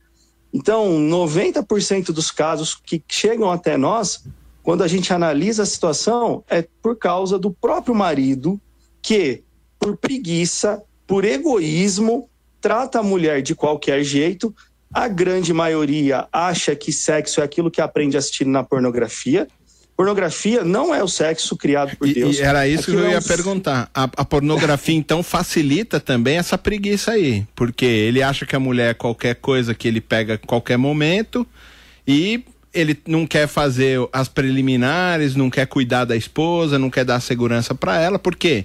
[0.52, 4.24] Então, 90% dos casos que chegam até nós,
[4.62, 8.60] quando a gente analisa a situação, é por causa do próprio marido
[9.02, 9.42] que,
[9.78, 14.54] por preguiça, por egoísmo, trata a mulher de qualquer jeito.
[14.92, 19.48] A grande maioria acha que sexo é aquilo que aprende assistindo na pornografia.
[19.96, 22.36] Pornografia não é o sexo criado por Deus.
[22.36, 23.22] E, era isso Aquilo que eu ia é um...
[23.22, 23.88] perguntar.
[23.94, 27.46] A, a, pornografia, então, facilita também essa preguiça aí.
[27.54, 31.46] Porque ele acha que a mulher é qualquer coisa que ele pega a qualquer momento
[32.06, 37.20] e ele não quer fazer as preliminares, não quer cuidar da esposa, não quer dar
[37.20, 38.18] segurança para ela.
[38.18, 38.64] Por quê?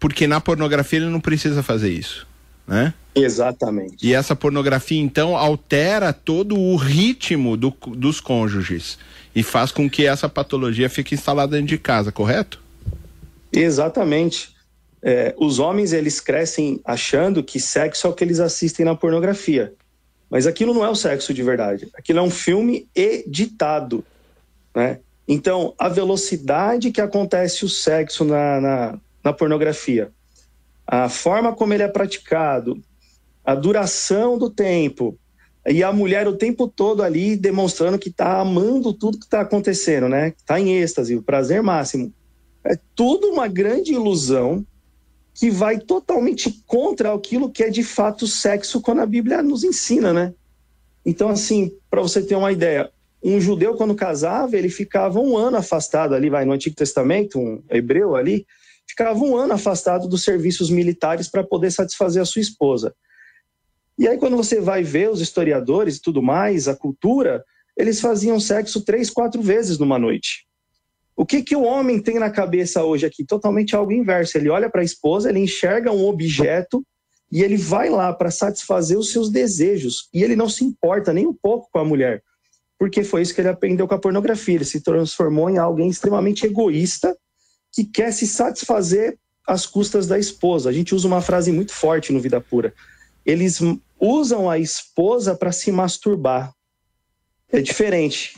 [0.00, 2.26] Porque na pornografia ele não precisa fazer isso.
[2.66, 2.94] Né?
[3.14, 4.04] Exatamente.
[4.04, 8.98] E essa pornografia, então, altera todo o ritmo do, dos cônjuges
[9.34, 12.60] e faz com que essa patologia fique instalada dentro de casa, correto?
[13.52, 14.54] Exatamente.
[15.02, 19.74] É, os homens eles crescem achando que sexo é o que eles assistem na pornografia,
[20.30, 21.88] mas aquilo não é o sexo de verdade.
[21.94, 24.04] Aquilo é um filme editado,
[24.74, 24.98] né?
[25.26, 30.10] Então, a velocidade que acontece o sexo na, na, na pornografia,
[30.86, 32.78] a forma como ele é praticado,
[33.44, 35.18] a duração do tempo,
[35.66, 40.08] e a mulher o tempo todo ali demonstrando que está amando tudo que está acontecendo,
[40.08, 40.34] né?
[40.36, 42.12] Está em êxtase, o prazer máximo.
[42.64, 44.64] É tudo uma grande ilusão
[45.34, 50.12] que vai totalmente contra aquilo que é de fato sexo quando a Bíblia nos ensina,
[50.12, 50.34] né?
[51.04, 52.90] Então, assim, para você ter uma ideia,
[53.22, 57.62] um judeu quando casava, ele ficava um ano afastado ali, vai no Antigo Testamento, um
[57.70, 58.46] hebreu ali,
[58.86, 62.94] ficava um ano afastado dos serviços militares para poder satisfazer a sua esposa.
[63.96, 67.44] E aí, quando você vai ver os historiadores e tudo mais, a cultura,
[67.76, 70.46] eles faziam sexo três, quatro vezes numa noite.
[71.16, 73.24] O que, que o homem tem na cabeça hoje aqui?
[73.24, 74.36] Totalmente algo inverso.
[74.36, 76.84] Ele olha para a esposa, ele enxerga um objeto
[77.30, 80.08] e ele vai lá para satisfazer os seus desejos.
[80.12, 82.20] E ele não se importa nem um pouco com a mulher.
[82.76, 84.56] Porque foi isso que ele aprendeu com a pornografia.
[84.56, 87.16] Ele se transformou em alguém extremamente egoísta
[87.72, 90.68] que quer se satisfazer às custas da esposa.
[90.68, 92.74] A gente usa uma frase muito forte no Vida Pura
[93.24, 93.60] eles
[93.98, 96.52] usam a esposa para se masturbar.
[97.52, 98.34] É diferente.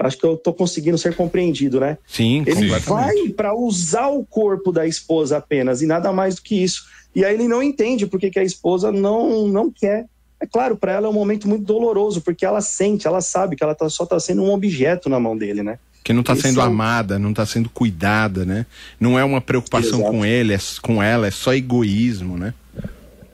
[0.00, 1.96] Acho que eu estou conseguindo ser compreendido, né?
[2.06, 6.62] Sim, Ele vai para usar o corpo da esposa apenas e nada mais do que
[6.62, 6.84] isso.
[7.14, 10.04] E aí ele não entende porque que a esposa não, não quer.
[10.38, 13.64] É claro, para ela é um momento muito doloroso, porque ela sente, ela sabe que
[13.64, 15.78] ela tá, só está sendo um objeto na mão dele, né?
[16.04, 16.64] Que não está sendo é...
[16.64, 18.64] amada, não está sendo cuidada, né?
[18.98, 20.10] Não é uma preocupação Exato.
[20.12, 22.54] com ele, é, com ela, é só egoísmo, né?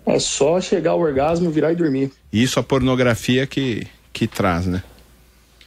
[0.07, 2.13] É só chegar ao orgasmo, virar e dormir.
[2.33, 4.83] Isso a pornografia que, que traz, né?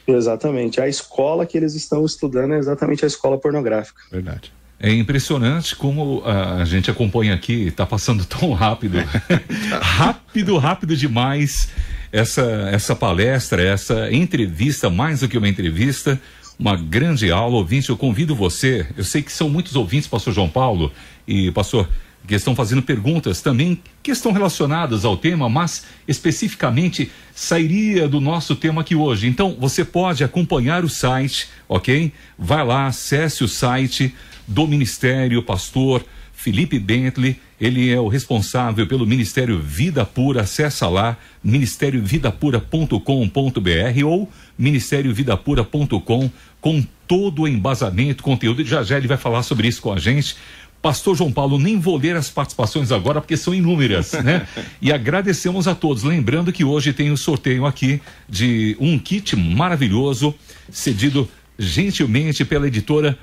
[0.06, 0.80] Exatamente.
[0.80, 4.00] A escola que eles estão estudando é exatamente a escola pornográfica.
[4.10, 4.52] Verdade.
[4.82, 8.96] É impressionante como a gente acompanha aqui, está passando tão rápido.
[9.80, 11.68] rápido, rápido demais
[12.10, 16.18] essa, essa palestra, essa entrevista, mais do que uma entrevista,
[16.58, 17.56] uma grande aula.
[17.56, 20.90] Ouvinte, eu convido você, eu sei que são muitos ouvintes, pastor João Paulo
[21.28, 21.86] e pastor
[22.26, 28.54] que estão fazendo perguntas também que estão relacionadas ao tema, mas especificamente sairia do nosso
[28.54, 29.26] tema aqui hoje.
[29.26, 32.12] Então, você pode acompanhar o site, ok?
[32.38, 34.14] Vai lá, acesse o site
[34.46, 40.40] do Ministério Pastor Felipe Bentley, ele é o responsável pelo Ministério Vida Pura.
[40.40, 48.64] Acessa lá ministériovidapura.com.br ou ministériovidapura.com com todo o embasamento, conteúdo.
[48.64, 50.36] Já já ele vai falar sobre isso com a gente.
[50.82, 54.46] Pastor João Paulo, nem vou ler as participações agora porque são inúmeras, né?
[54.80, 56.02] e agradecemos a todos.
[56.02, 60.34] Lembrando que hoje tem o um sorteio aqui de um kit maravilhoso,
[60.70, 63.18] cedido gentilmente pela editora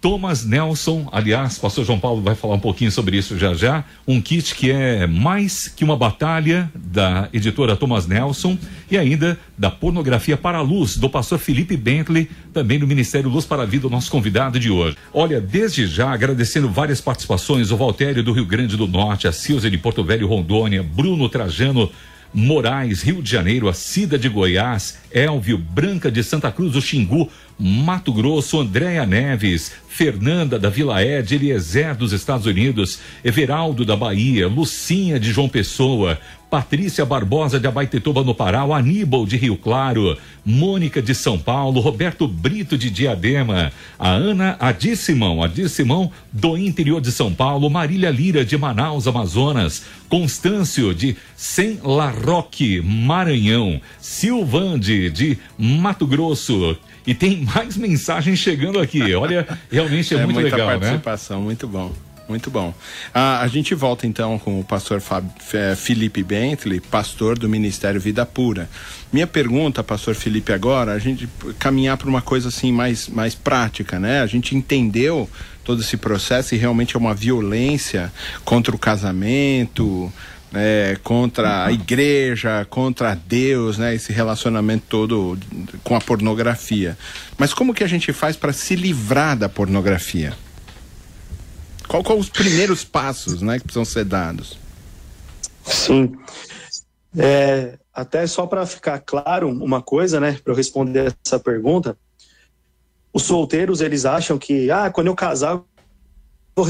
[0.00, 4.20] Thomas Nelson, aliás, pastor João Paulo vai falar um pouquinho sobre isso já já, um
[4.20, 8.56] kit que é mais que uma batalha da editora Thomas Nelson
[8.90, 13.44] e ainda da pornografia para a luz do pastor Felipe Bentley, também do Ministério Luz
[13.44, 14.96] para a Vida, o nosso convidado de hoje.
[15.12, 19.68] Olha, desde já agradecendo várias participações, o Valtério do Rio Grande do Norte, a Silza
[19.68, 21.90] de Porto Velho, Rondônia, Bruno Trajano
[22.32, 28.12] Moraes, Rio de Janeiro, Cida de Goiás, Elvio, Branca de Santa Cruz do Xingu, Mato
[28.12, 35.18] Grosso, Andréia Neves, Fernanda da Vila Ed, Eliezer dos Estados Unidos, Everaldo da Bahia, Lucinha
[35.18, 41.02] de João Pessoa, Patrícia Barbosa de Abaitetuba no Pará, o Aníbal de Rio Claro, Mônica
[41.02, 47.02] de São Paulo, Roberto Brito de Diadema, a Ana Adi Simão, Adi Simão do interior
[47.02, 55.36] de São Paulo, Marília Lira de Manaus, Amazonas, Constâncio de Sem Larroque, Maranhão, Silvande de
[55.58, 59.14] Mato Grosso, e tem mais mensagens chegando aqui.
[59.14, 60.98] Olha, realmente é, é muito legal, participação, né?
[60.98, 62.07] participação, muito bom.
[62.28, 62.74] Muito bom.
[63.14, 65.02] Ah, a gente volta então com o pastor
[65.54, 68.68] é, Felipe Bentley, pastor do Ministério Vida Pura.
[69.10, 71.26] Minha pergunta, pastor Felipe, agora, a gente
[71.58, 74.20] caminhar para uma coisa assim mais, mais prática, né?
[74.20, 75.28] A gente entendeu
[75.64, 78.12] todo esse processo e realmente é uma violência
[78.44, 80.12] contra o casamento,
[80.52, 83.94] é, contra a igreja, contra Deus, né?
[83.94, 85.38] Esse relacionamento todo
[85.82, 86.98] com a pornografia.
[87.38, 90.34] Mas como que a gente faz para se livrar da pornografia?
[91.88, 94.58] Qual, qual os primeiros passos, né, que precisam ser dados?
[95.64, 96.14] Sim.
[97.16, 101.96] É, até só para ficar claro uma coisa, né, para eu responder essa pergunta,
[103.12, 105.62] os solteiros eles acham que, ah, quando eu casar,
[106.54, 106.66] vou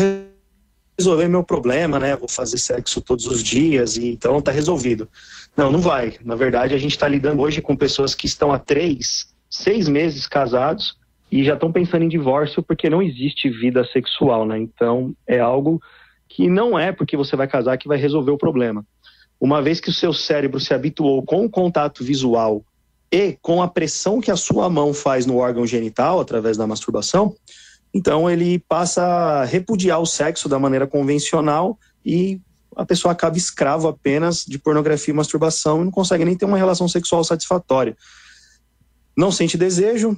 [0.97, 5.09] resolver meu problema, né, vou fazer sexo todos os dias e então tá resolvido.
[5.57, 6.17] Não, não vai.
[6.25, 10.29] Na verdade, a gente está lidando hoje com pessoas que estão há três, seis meses
[10.29, 10.97] casados
[11.31, 14.59] e já estão pensando em divórcio porque não existe vida sexual, né?
[14.59, 15.81] Então é algo
[16.29, 18.85] que não é porque você vai casar que vai resolver o problema.
[19.41, 22.65] Uma vez que o seu cérebro se habituou com o contato visual
[23.11, 27.35] e com a pressão que a sua mão faz no órgão genital através da masturbação,
[27.93, 32.41] então ele passa a repudiar o sexo da maneira convencional e
[32.77, 36.59] a pessoa acaba escravo apenas de pornografia e masturbação e não consegue nem ter uma
[36.59, 37.97] relação sexual satisfatória.
[39.17, 40.17] Não sente desejo,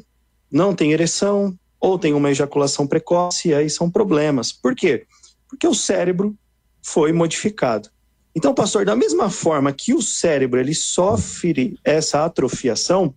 [0.51, 4.53] não tem ereção ou tem uma ejaculação precoce, e aí são problemas.
[4.53, 5.07] Por quê?
[5.49, 6.37] Porque o cérebro
[6.83, 7.89] foi modificado.
[8.35, 13.15] Então, pastor, da mesma forma que o cérebro ele sofre essa atrofiação,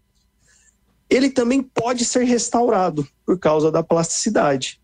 [1.09, 4.81] ele também pode ser restaurado por causa da plasticidade.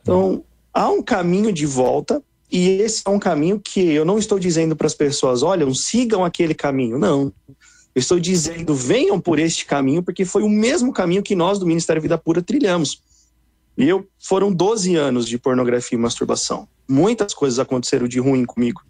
[0.00, 4.38] Então, há um caminho de volta e esse é um caminho que eu não estou
[4.38, 6.98] dizendo para as pessoas, olha, sigam aquele caminho.
[6.98, 7.32] Não.
[7.94, 11.66] Eu estou dizendo, venham por este caminho, porque foi o mesmo caminho que nós do
[11.66, 13.02] Ministério Vida Pura trilhamos.
[13.76, 16.68] E eu foram 12 anos de pornografia e masturbação.
[16.88, 18.82] Muitas coisas aconteceram de ruim comigo.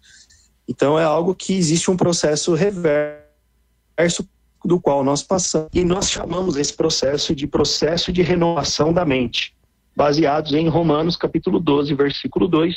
[0.69, 4.29] Então é algo que existe um processo reverso
[4.65, 5.69] do qual nós passamos.
[5.73, 9.55] E nós chamamos esse processo de processo de renovação da mente.
[9.95, 12.75] Baseados em Romanos capítulo 12, versículo 2,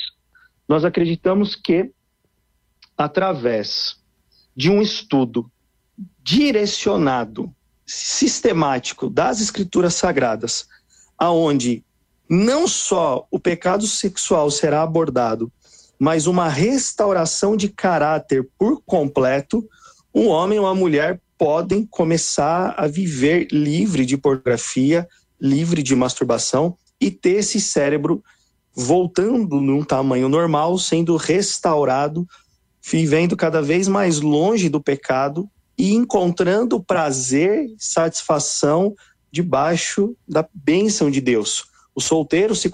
[0.68, 1.92] nós acreditamos que
[2.98, 3.98] através
[4.56, 5.50] de um estudo
[6.24, 7.54] direcionado,
[7.86, 10.68] sistemático das escrituras sagradas,
[11.18, 11.84] aonde
[12.30, 15.52] não só o pecado sexual será abordado,
[16.00, 19.64] mas uma restauração de caráter por completo,
[20.14, 25.08] um homem ou uma mulher podem começar a viver livre de pornografia,
[25.40, 28.24] livre de masturbação e ter esse cérebro
[28.74, 32.28] voltando num tamanho normal, sendo restaurado,
[32.84, 38.96] vivendo cada vez mais longe do pecado e encontrando prazer, satisfação
[39.32, 41.66] debaixo da bênção de Deus.
[41.94, 42.72] O solteiro se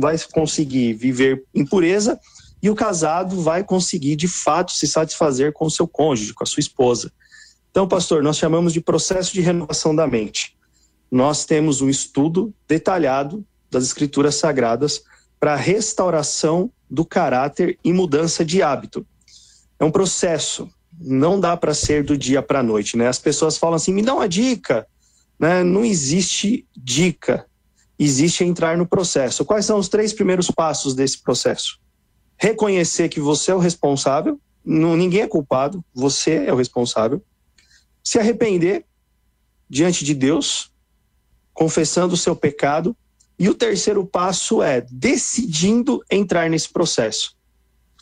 [0.00, 2.18] vai conseguir viver em pureza
[2.62, 6.46] e o casado vai conseguir de fato se satisfazer com o seu cônjuge, com a
[6.46, 7.12] sua esposa.
[7.70, 10.56] Então, pastor, nós chamamos de processo de renovação da mente.
[11.10, 15.02] Nós temos um estudo detalhado das escrituras sagradas
[15.38, 19.06] para restauração do caráter e mudança de hábito.
[19.78, 23.08] É um processo, não dá para ser do dia para a noite, né?
[23.08, 24.86] As pessoas falam assim, me dá uma dica,
[25.38, 25.62] né?
[25.62, 27.46] Não existe dica,
[27.98, 29.44] existe entrar no processo.
[29.44, 31.78] Quais são os três primeiros passos desse processo?
[32.38, 37.22] Reconhecer que você é o responsável, não, ninguém é culpado, você é o responsável.
[38.02, 38.84] Se arrepender
[39.68, 40.70] diante de Deus,
[41.52, 42.96] confessando o seu pecado.
[43.38, 47.35] E o terceiro passo é decidindo entrar nesse processo.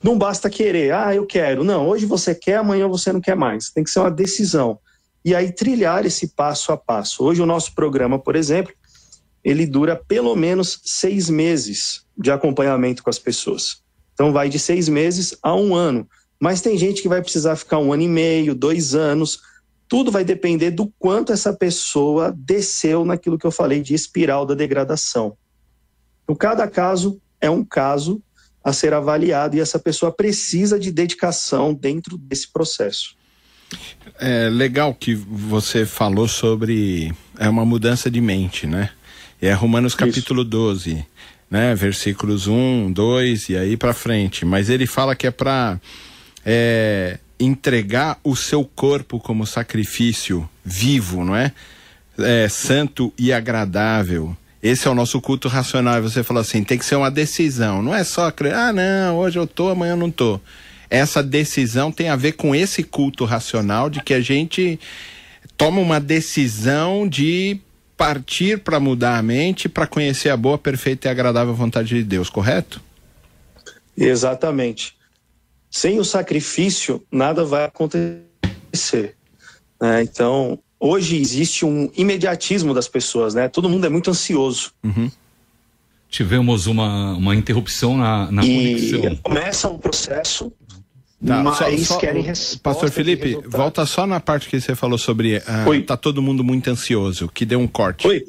[0.04, 1.64] Não basta querer, ah, eu quero.
[1.64, 3.70] Não, hoje você quer, amanhã você não quer mais.
[3.70, 4.78] Tem que ser uma decisão.
[5.24, 7.24] E aí trilhar esse passo a passo.
[7.24, 8.74] Hoje o nosso programa, por exemplo,
[9.42, 13.82] ele dura pelo menos seis meses de acompanhamento com as pessoas.
[14.12, 16.06] Então vai de seis meses a um ano.
[16.38, 19.40] Mas tem gente que vai precisar ficar um ano e meio, dois anos.
[19.88, 24.54] Tudo vai depender do quanto essa pessoa desceu naquilo que eu falei de espiral da
[24.54, 25.34] degradação.
[26.24, 28.22] Então, cada caso é um caso
[28.64, 33.14] a ser avaliado e essa pessoa precisa de dedicação dentro desse processo.
[34.18, 38.90] É legal que você falou sobre é uma mudança de mente, né?
[39.40, 40.50] É Romanos capítulo Isso.
[40.50, 41.06] 12,
[41.50, 41.74] né?
[41.74, 44.44] Versículos 1, 2 e aí para frente.
[44.46, 45.78] Mas ele fala que é para
[46.44, 51.52] é, entregar o seu corpo como sacrifício vivo, não é?
[52.18, 52.48] é?
[52.48, 54.36] Santo e agradável.
[54.64, 55.98] Esse é o nosso culto racional.
[55.98, 57.82] E você falou assim: tem que ser uma decisão.
[57.82, 60.40] Não é só, ah, não, hoje eu tô, amanhã eu não tô.
[60.88, 64.80] Essa decisão tem a ver com esse culto racional de que a gente
[65.54, 67.60] toma uma decisão de
[67.94, 72.30] partir para mudar a mente, para conhecer a boa, perfeita e agradável vontade de Deus,
[72.30, 72.80] correto?
[73.94, 74.96] Exatamente.
[75.70, 79.14] Sem o sacrifício, nada vai acontecer.
[79.80, 80.02] Né?
[80.02, 83.48] Então, hoje existe um imediatismo das pessoas, né?
[83.48, 84.72] Todo mundo é muito ansioso.
[84.82, 85.10] Uhum.
[86.10, 89.16] Tivemos uma, uma interrupção na, na e conexão.
[89.22, 90.52] começa um processo
[91.26, 94.98] Tá, mas só, só, querem resposta Pastor Felipe, volta só na parte que você falou
[94.98, 98.06] sobre uh, tá todo mundo muito ansioso, que deu um corte.
[98.06, 98.24] Oi.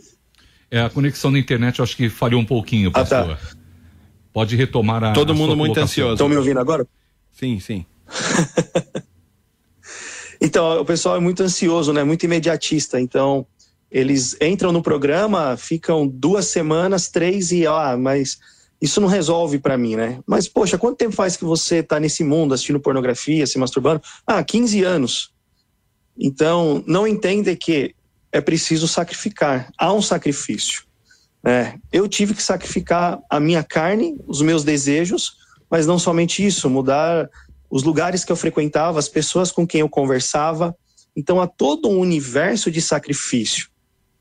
[0.71, 3.31] É, a conexão na internet eu acho que falhou um pouquinho, pastor.
[3.31, 3.57] Ah, tá.
[4.31, 6.13] Pode retomar a Todo a mundo muito ansioso.
[6.13, 6.87] Estão me ouvindo agora?
[7.33, 7.85] Sim, sim.
[10.41, 12.03] então, o pessoal é muito ansioso, né?
[12.03, 12.99] Muito imediatista.
[12.99, 13.45] Então,
[13.91, 18.37] eles entram no programa, ficam duas semanas, três e, ah, mas
[18.81, 20.19] isso não resolve para mim, né?
[20.25, 24.01] Mas, poxa, quanto tempo faz que você tá nesse mundo assistindo pornografia, se masturbando?
[24.27, 25.33] Ah, 15 anos.
[26.17, 27.95] Então, não entende que
[28.31, 29.69] é preciso sacrificar.
[29.77, 30.83] Há um sacrifício.
[31.43, 31.79] Né?
[31.91, 35.37] Eu tive que sacrificar a minha carne, os meus desejos,
[35.69, 37.29] mas não somente isso, mudar
[37.75, 40.73] os lugares que eu frequentava, as pessoas com quem eu conversava.
[41.13, 43.67] Então, há todo um universo de sacrifício.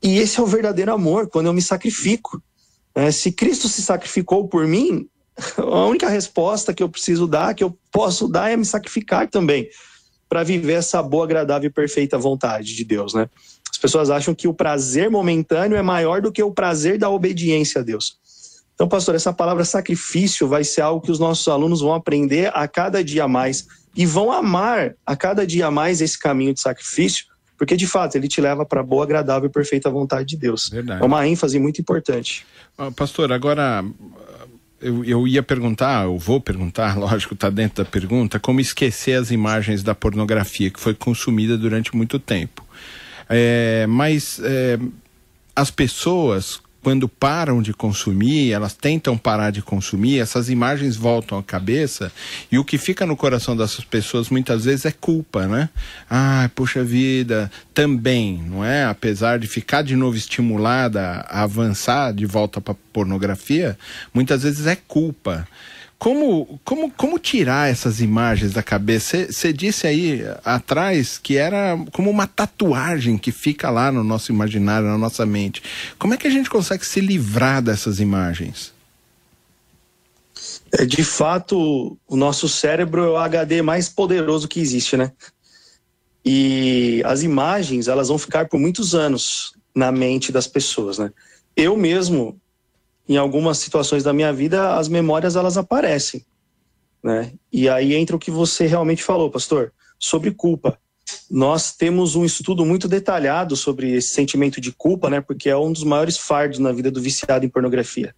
[0.03, 2.43] E esse é o verdadeiro amor, quando eu me sacrifico.
[2.93, 5.07] É, se Cristo se sacrificou por mim,
[5.55, 9.69] a única resposta que eu preciso dar, que eu posso dar, é me sacrificar também,
[10.27, 13.29] para viver essa boa, agradável e perfeita vontade de Deus, né?
[13.71, 17.79] As pessoas acham que o prazer momentâneo é maior do que o prazer da obediência
[17.79, 18.17] a Deus.
[18.75, 22.67] Então, pastor, essa palavra sacrifício vai ser algo que os nossos alunos vão aprender a
[22.67, 23.65] cada dia mais
[23.95, 27.25] e vão amar a cada dia mais esse caminho de sacrifício,
[27.57, 30.69] porque de fato ele te leva para a boa, agradável e perfeita vontade de Deus.
[30.69, 31.01] Verdade.
[31.01, 32.45] É uma ênfase muito importante.
[32.97, 33.85] pastor, agora
[34.81, 39.31] eu, eu ia perguntar, eu vou perguntar, lógico, está dentro da pergunta, como esquecer as
[39.31, 42.65] imagens da pornografia que foi consumida durante muito tempo.
[43.29, 44.77] É, mas é,
[45.55, 51.41] as pessoas quando param de consumir, elas tentam parar de consumir, essas imagens voltam à
[51.41, 52.11] cabeça
[52.51, 55.67] e o que fica no coração dessas pessoas muitas vezes é culpa, né?
[56.07, 58.85] Ah, puxa vida, também, não é?
[58.85, 63.75] Apesar de ficar de novo estimulada a avançar de volta para pornografia,
[64.13, 65.47] muitas vezes é culpa.
[65.97, 69.31] Como, como, como tirar essas imagens da cabeça?
[69.31, 74.87] Você disse aí atrás que era como uma tatuagem que fica lá no nosso imaginário,
[74.87, 75.63] na nossa mente.
[75.97, 78.73] Como é que a gente consegue se livrar dessas imagens?
[80.73, 85.11] É, de fato, o nosso cérebro é o HD mais poderoso que existe, né?
[86.23, 91.11] E as imagens, elas vão ficar por muitos anos na mente das pessoas, né?
[91.55, 92.39] Eu mesmo,
[93.07, 96.25] em algumas situações da minha vida, as memórias elas aparecem.
[97.03, 97.33] Né?
[97.51, 100.79] E aí entra o que você realmente falou, pastor, sobre culpa.
[101.29, 105.21] Nós temos um estudo muito detalhado sobre esse sentimento de culpa, né?
[105.21, 108.15] Porque é um dos maiores fardos na vida do viciado em pornografia.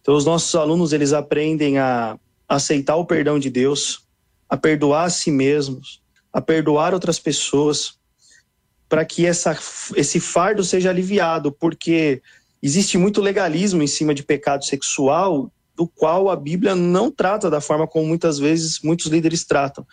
[0.00, 2.16] Então, os nossos alunos eles aprendem a
[2.48, 4.04] aceitar o perdão de Deus,
[4.48, 6.00] a perdoar a si mesmos,
[6.32, 7.94] a perdoar outras pessoas,
[8.88, 9.56] para que essa,
[9.94, 12.22] esse fardo seja aliviado, porque
[12.62, 17.60] existe muito legalismo em cima de pecado sexual, do qual a Bíblia não trata da
[17.60, 19.86] forma como muitas vezes muitos líderes tratam.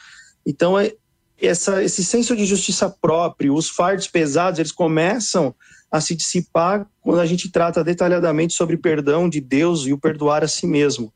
[0.45, 0.93] Então, é,
[1.41, 5.55] essa, esse senso de justiça próprio, os fardos pesados, eles começam
[5.89, 10.43] a se dissipar quando a gente trata detalhadamente sobre perdão de Deus e o perdoar
[10.43, 11.13] a si mesmo.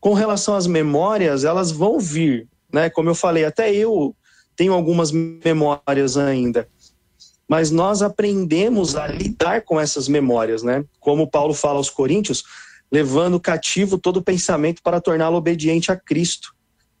[0.00, 2.90] Com relação às memórias, elas vão vir, né?
[2.90, 4.16] Como eu falei, até eu
[4.56, 6.68] tenho algumas memórias ainda
[7.52, 10.86] mas nós aprendemos a lidar com essas memórias, né?
[10.98, 12.44] Como Paulo fala aos Coríntios,
[12.90, 16.54] levando cativo todo pensamento para torná-lo obediente a Cristo.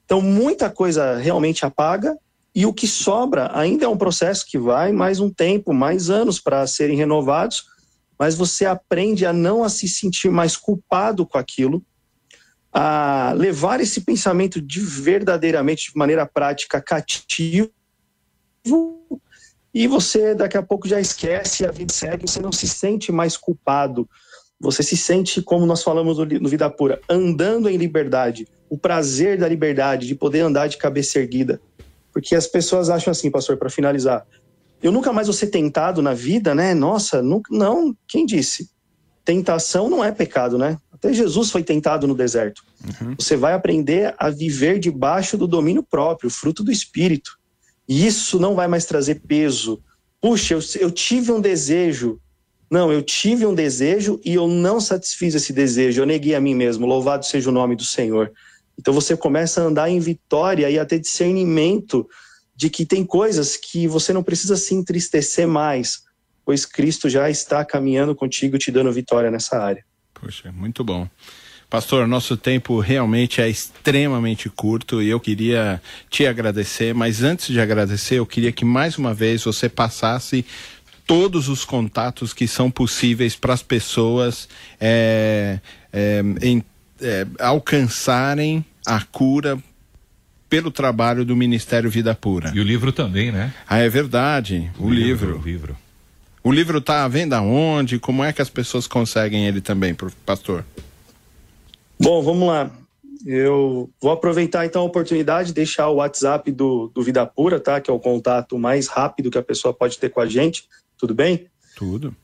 [0.04, 2.14] Então, muita coisa realmente apaga
[2.54, 6.38] e o que sobra ainda é um processo que vai mais um tempo, mais anos
[6.38, 7.64] para serem renovados,
[8.18, 11.82] mas você aprende a não a se sentir mais culpado com aquilo,
[12.70, 17.70] a levar esse pensamento de verdadeiramente de maneira prática cativo
[19.74, 23.36] e você daqui a pouco já esquece, a vida segue, você não se sente mais
[23.36, 24.08] culpado.
[24.60, 29.48] Você se sente, como nós falamos no Vida Pura, andando em liberdade, o prazer da
[29.48, 31.60] liberdade, de poder andar de cabeça erguida.
[32.12, 34.24] Porque as pessoas acham assim, pastor, para finalizar,
[34.82, 36.74] eu nunca mais vou ser tentado na vida, né?
[36.74, 38.70] Nossa, nunca, não, quem disse?
[39.24, 40.76] Tentação não é pecado, né?
[40.92, 42.62] Até Jesus foi tentado no deserto.
[42.84, 43.14] Uhum.
[43.18, 47.36] Você vai aprender a viver debaixo do domínio próprio, fruto do Espírito.
[47.88, 49.82] E isso não vai mais trazer peso.
[50.20, 52.20] Puxa, eu, eu tive um desejo.
[52.70, 56.00] Não, eu tive um desejo e eu não satisfiz esse desejo.
[56.00, 56.86] Eu neguei a mim mesmo.
[56.86, 58.32] Louvado seja o nome do Senhor.
[58.78, 62.08] Então você começa a andar em vitória e a ter discernimento
[62.54, 66.02] de que tem coisas que você não precisa se entristecer mais,
[66.44, 69.84] pois Cristo já está caminhando contigo, te dando vitória nessa área.
[70.14, 71.08] Poxa, muito bom.
[71.72, 77.58] Pastor, nosso tempo realmente é extremamente curto e eu queria te agradecer, mas antes de
[77.58, 80.44] agradecer, eu queria que mais uma vez você passasse
[81.06, 85.60] todos os contatos que são possíveis para as pessoas é,
[85.90, 86.62] é, em,
[87.00, 89.58] é, alcançarem a cura
[90.50, 92.52] pelo trabalho do Ministério Vida Pura.
[92.54, 93.50] E o livro também, né?
[93.66, 94.70] Ah, é verdade.
[94.78, 95.28] O, o livro.
[95.28, 95.40] livro.
[95.40, 95.76] O livro.
[96.44, 97.98] O livro está à venda onde?
[97.98, 99.96] Como é que as pessoas conseguem ele também,
[100.26, 100.66] pastor?
[102.02, 102.68] Bom, vamos lá.
[103.24, 107.80] Eu vou aproveitar então a oportunidade de deixar o WhatsApp do, do Vida Pura, tá?
[107.80, 110.68] Que é o contato mais rápido que a pessoa pode ter com a gente.
[110.98, 111.46] Tudo bem?
[111.76, 112.16] Tudo.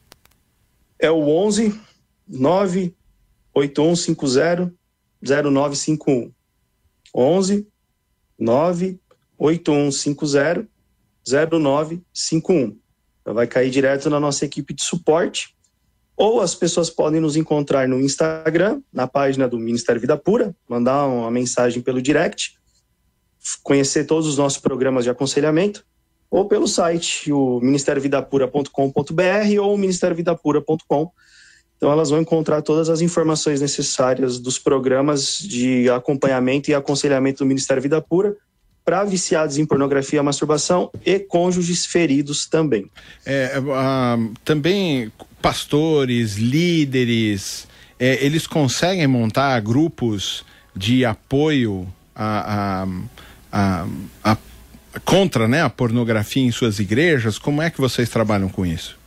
[0.99, 1.81] É o 11
[2.26, 4.74] 98150
[5.22, 6.33] 0951.
[7.14, 7.68] 11
[8.37, 10.68] 98150
[11.24, 12.76] 0951.
[13.20, 15.57] Então vai cair direto na nossa equipe de suporte.
[16.19, 21.07] Ou as pessoas podem nos encontrar no Instagram, na página do Ministério Vida Pura, mandar
[21.07, 22.59] uma mensagem pelo direct,
[23.62, 25.87] conhecer todos os nossos programas de aconselhamento,
[26.29, 31.12] ou pelo site, o ministériovidapura.com.br ou ministériovidapura.com.
[31.77, 37.47] Então elas vão encontrar todas as informações necessárias dos programas de acompanhamento e aconselhamento do
[37.47, 38.37] Ministério Vida Pura
[38.89, 42.91] para viciados em pornografia, masturbação e cônjuges feridos também.
[43.26, 43.53] É,
[44.43, 45.12] também
[45.43, 47.68] pastores, líderes,
[47.99, 50.43] é, eles conseguem montar grupos
[50.74, 51.86] de apoio
[52.16, 52.86] a,
[53.53, 53.86] a,
[54.24, 54.36] a,
[55.05, 57.39] contra né, a pornografia em suas igrejas?
[57.39, 58.99] Como é que vocês trabalham com isso?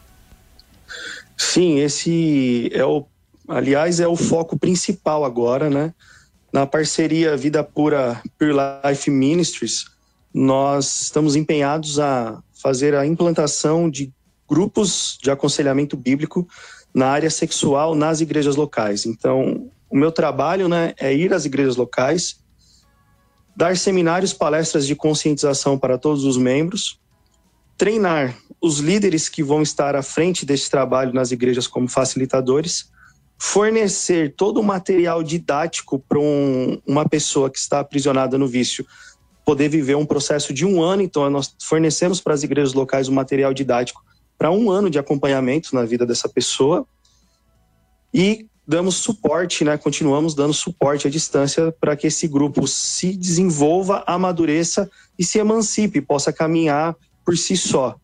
[1.36, 3.08] Sim, esse é o,
[3.48, 5.92] aliás, é o foco principal agora, né?
[6.52, 8.52] Na parceria Vida Pura Pure
[8.86, 9.86] Life Ministries,
[10.34, 14.14] nós estamos empenhados a fazer a implantação de
[14.50, 16.46] grupos de aconselhamento bíblico
[16.94, 19.06] na área sexual nas igrejas locais.
[19.06, 22.42] Então, o meu trabalho né, é ir às igrejas locais,
[23.56, 27.00] dar seminários, palestras de conscientização para todos os membros,
[27.78, 32.91] treinar os líderes que vão estar à frente desse trabalho nas igrejas como facilitadores
[33.44, 38.86] fornecer todo o material didático para um, uma pessoa que está aprisionada no vício
[39.44, 41.02] poder viver um processo de um ano.
[41.02, 44.06] Então, nós fornecemos para as igrejas locais o um material didático
[44.38, 46.86] para um ano de acompanhamento na vida dessa pessoa
[48.14, 49.76] e damos suporte, né?
[49.76, 54.88] Continuamos dando suporte à distância para que esse grupo se desenvolva, amadureça
[55.18, 57.96] e se emancipe, possa caminhar por si só.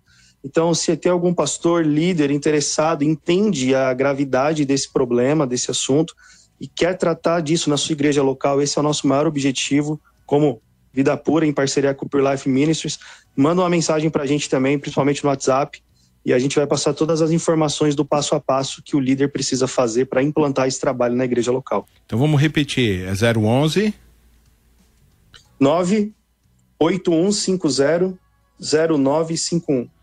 [0.48, 6.16] Então, se tem algum pastor, líder interessado, entende a gravidade desse problema, desse assunto,
[6.58, 10.62] e quer tratar disso na sua igreja local, esse é o nosso maior objetivo, como
[10.94, 12.98] Vida Pura, em parceria com o Pure Life Ministries.
[13.36, 15.84] Manda uma mensagem para a gente também, principalmente no WhatsApp,
[16.26, 19.30] e a gente vai passar todas as informações do passo a passo que o líder
[19.30, 21.86] precisa fazer para implantar esse trabalho na igreja local.
[22.06, 23.94] Então vamos repetir: é 011
[25.60, 28.18] 98150
[28.62, 29.97] 0951.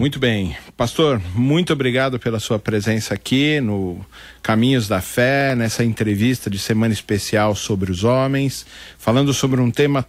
[0.00, 0.56] Muito bem.
[0.78, 4.00] Pastor, muito obrigado pela sua presença aqui no
[4.42, 8.64] Caminhos da Fé, nessa entrevista de semana especial sobre os homens,
[8.96, 10.06] falando sobre um tema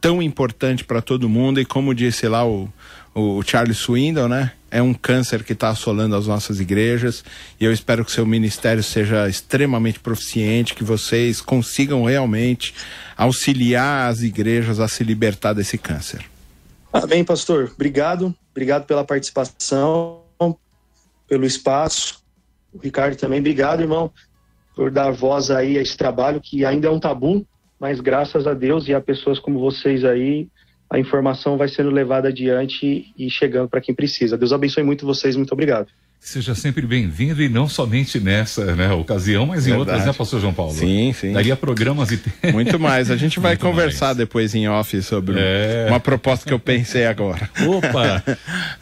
[0.00, 2.68] tão importante para todo mundo e como disse lá o,
[3.14, 4.50] o Charles Swindon, né?
[4.72, 7.24] É um câncer que está assolando as nossas igrejas
[7.60, 12.74] e eu espero que seu ministério seja extremamente proficiente, que vocês consigam realmente
[13.16, 16.24] auxiliar as igrejas a se libertar desse câncer.
[16.92, 17.70] Amém, pastor.
[17.72, 18.34] Obrigado.
[18.58, 20.24] Obrigado pela participação,
[21.28, 22.24] pelo espaço.
[22.74, 24.10] O Ricardo também, obrigado, irmão,
[24.74, 27.46] por dar voz aí a esse trabalho que ainda é um tabu,
[27.78, 30.48] mas graças a Deus e a pessoas como vocês aí,
[30.90, 34.36] a informação vai sendo levada adiante e chegando para quem precisa.
[34.36, 35.86] Deus abençoe muito vocês, muito obrigado.
[36.20, 39.78] Seja sempre bem-vindo e não somente nessa né, ocasião, mas em Verdade.
[39.78, 40.74] outras, né, Pastor João Paulo?
[40.74, 41.32] Sim, sim.
[41.32, 42.20] Daria programas e.
[42.52, 43.10] Muito mais.
[43.10, 44.18] A gente vai conversar mais.
[44.18, 45.86] depois em off sobre é...
[45.88, 47.48] uma proposta que eu pensei agora.
[47.66, 48.22] Opa!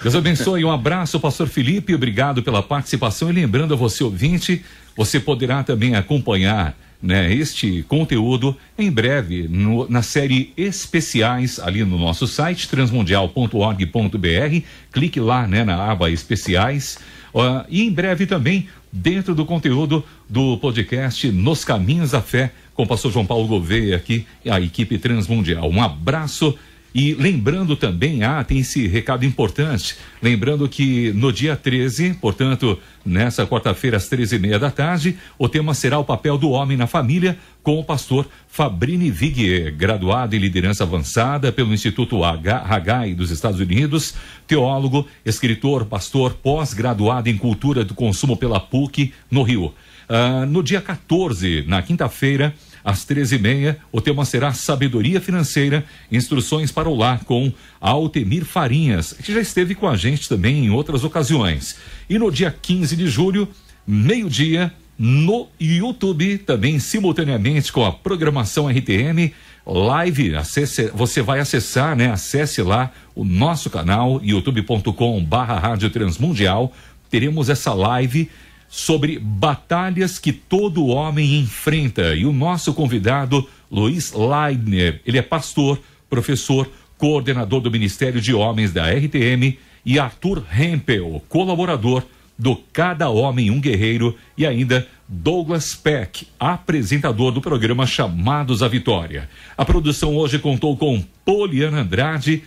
[0.03, 0.65] Deus abençoe.
[0.65, 1.95] Um abraço, Pastor Felipe.
[1.95, 3.31] Obrigado pela participação.
[3.31, 4.65] E lembrando a você, ouvinte,
[4.97, 11.99] você poderá também acompanhar né, este conteúdo em breve no, na série especiais ali no
[11.99, 14.63] nosso site transmundial.org.br.
[14.91, 16.99] Clique lá né, na aba especiais.
[17.37, 22.85] Uh, e em breve também dentro do conteúdo do podcast Nos Caminhos da Fé, com
[22.85, 25.69] o pastor João Paulo Gouveia aqui a equipe Transmundial.
[25.69, 26.59] Um abraço
[26.99, 33.47] e lembrando também, ah, tem esse recado importante, lembrando que no dia 13, portanto, nessa
[33.47, 37.79] quarta-feira às 13h30 da tarde, o tema será o papel do homem na família com
[37.79, 44.15] o pastor Fabrini Viguier, graduado em liderança avançada pelo Instituto Hagai dos Estados Unidos,
[44.47, 49.75] teólogo, escritor, pastor, pós-graduado em cultura do consumo pela PUC, no Rio.
[50.09, 52.55] Uh, no dia 14, na quinta-feira,
[52.87, 59.35] às 13h30, o tema será Sabedoria Financeira, Instruções para o Lar, com Altemir Farinhas, que
[59.35, 61.79] já esteve com a gente também em outras ocasiões.
[62.09, 63.49] E no dia 15 de julho,
[63.85, 69.35] meio-dia, no YouTube, também simultaneamente com a programação RTM,
[69.67, 72.13] live, acesse, você vai acessar, né?
[72.13, 76.73] Acesse lá o nosso canal, youtube.com barra Rádio Transmundial.
[77.11, 78.31] Teremos essa live
[78.69, 82.15] sobre batalhas que todo homem enfrenta.
[82.15, 88.73] E o nosso convidado, Luiz Leidner, ele é pastor, professor, coordenador do Ministério de Homens
[88.73, 92.03] da RTM, e Arthur Hempel, colaborador
[92.39, 99.31] do Cada Homem um Guerreiro, e ainda Douglas Peck, apresentador do programa Chamados à Vitória.
[99.57, 102.43] A produção hoje contou com Poliana Andrade,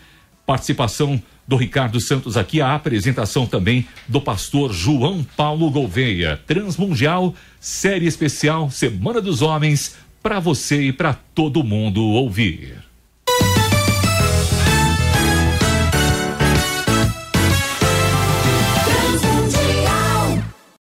[0.45, 6.39] participação do Ricardo Santos aqui, a apresentação também do pastor João Paulo Gouveia.
[6.45, 12.88] Transmundial, série especial, Semana dos Homens, para você e para todo mundo ouvir.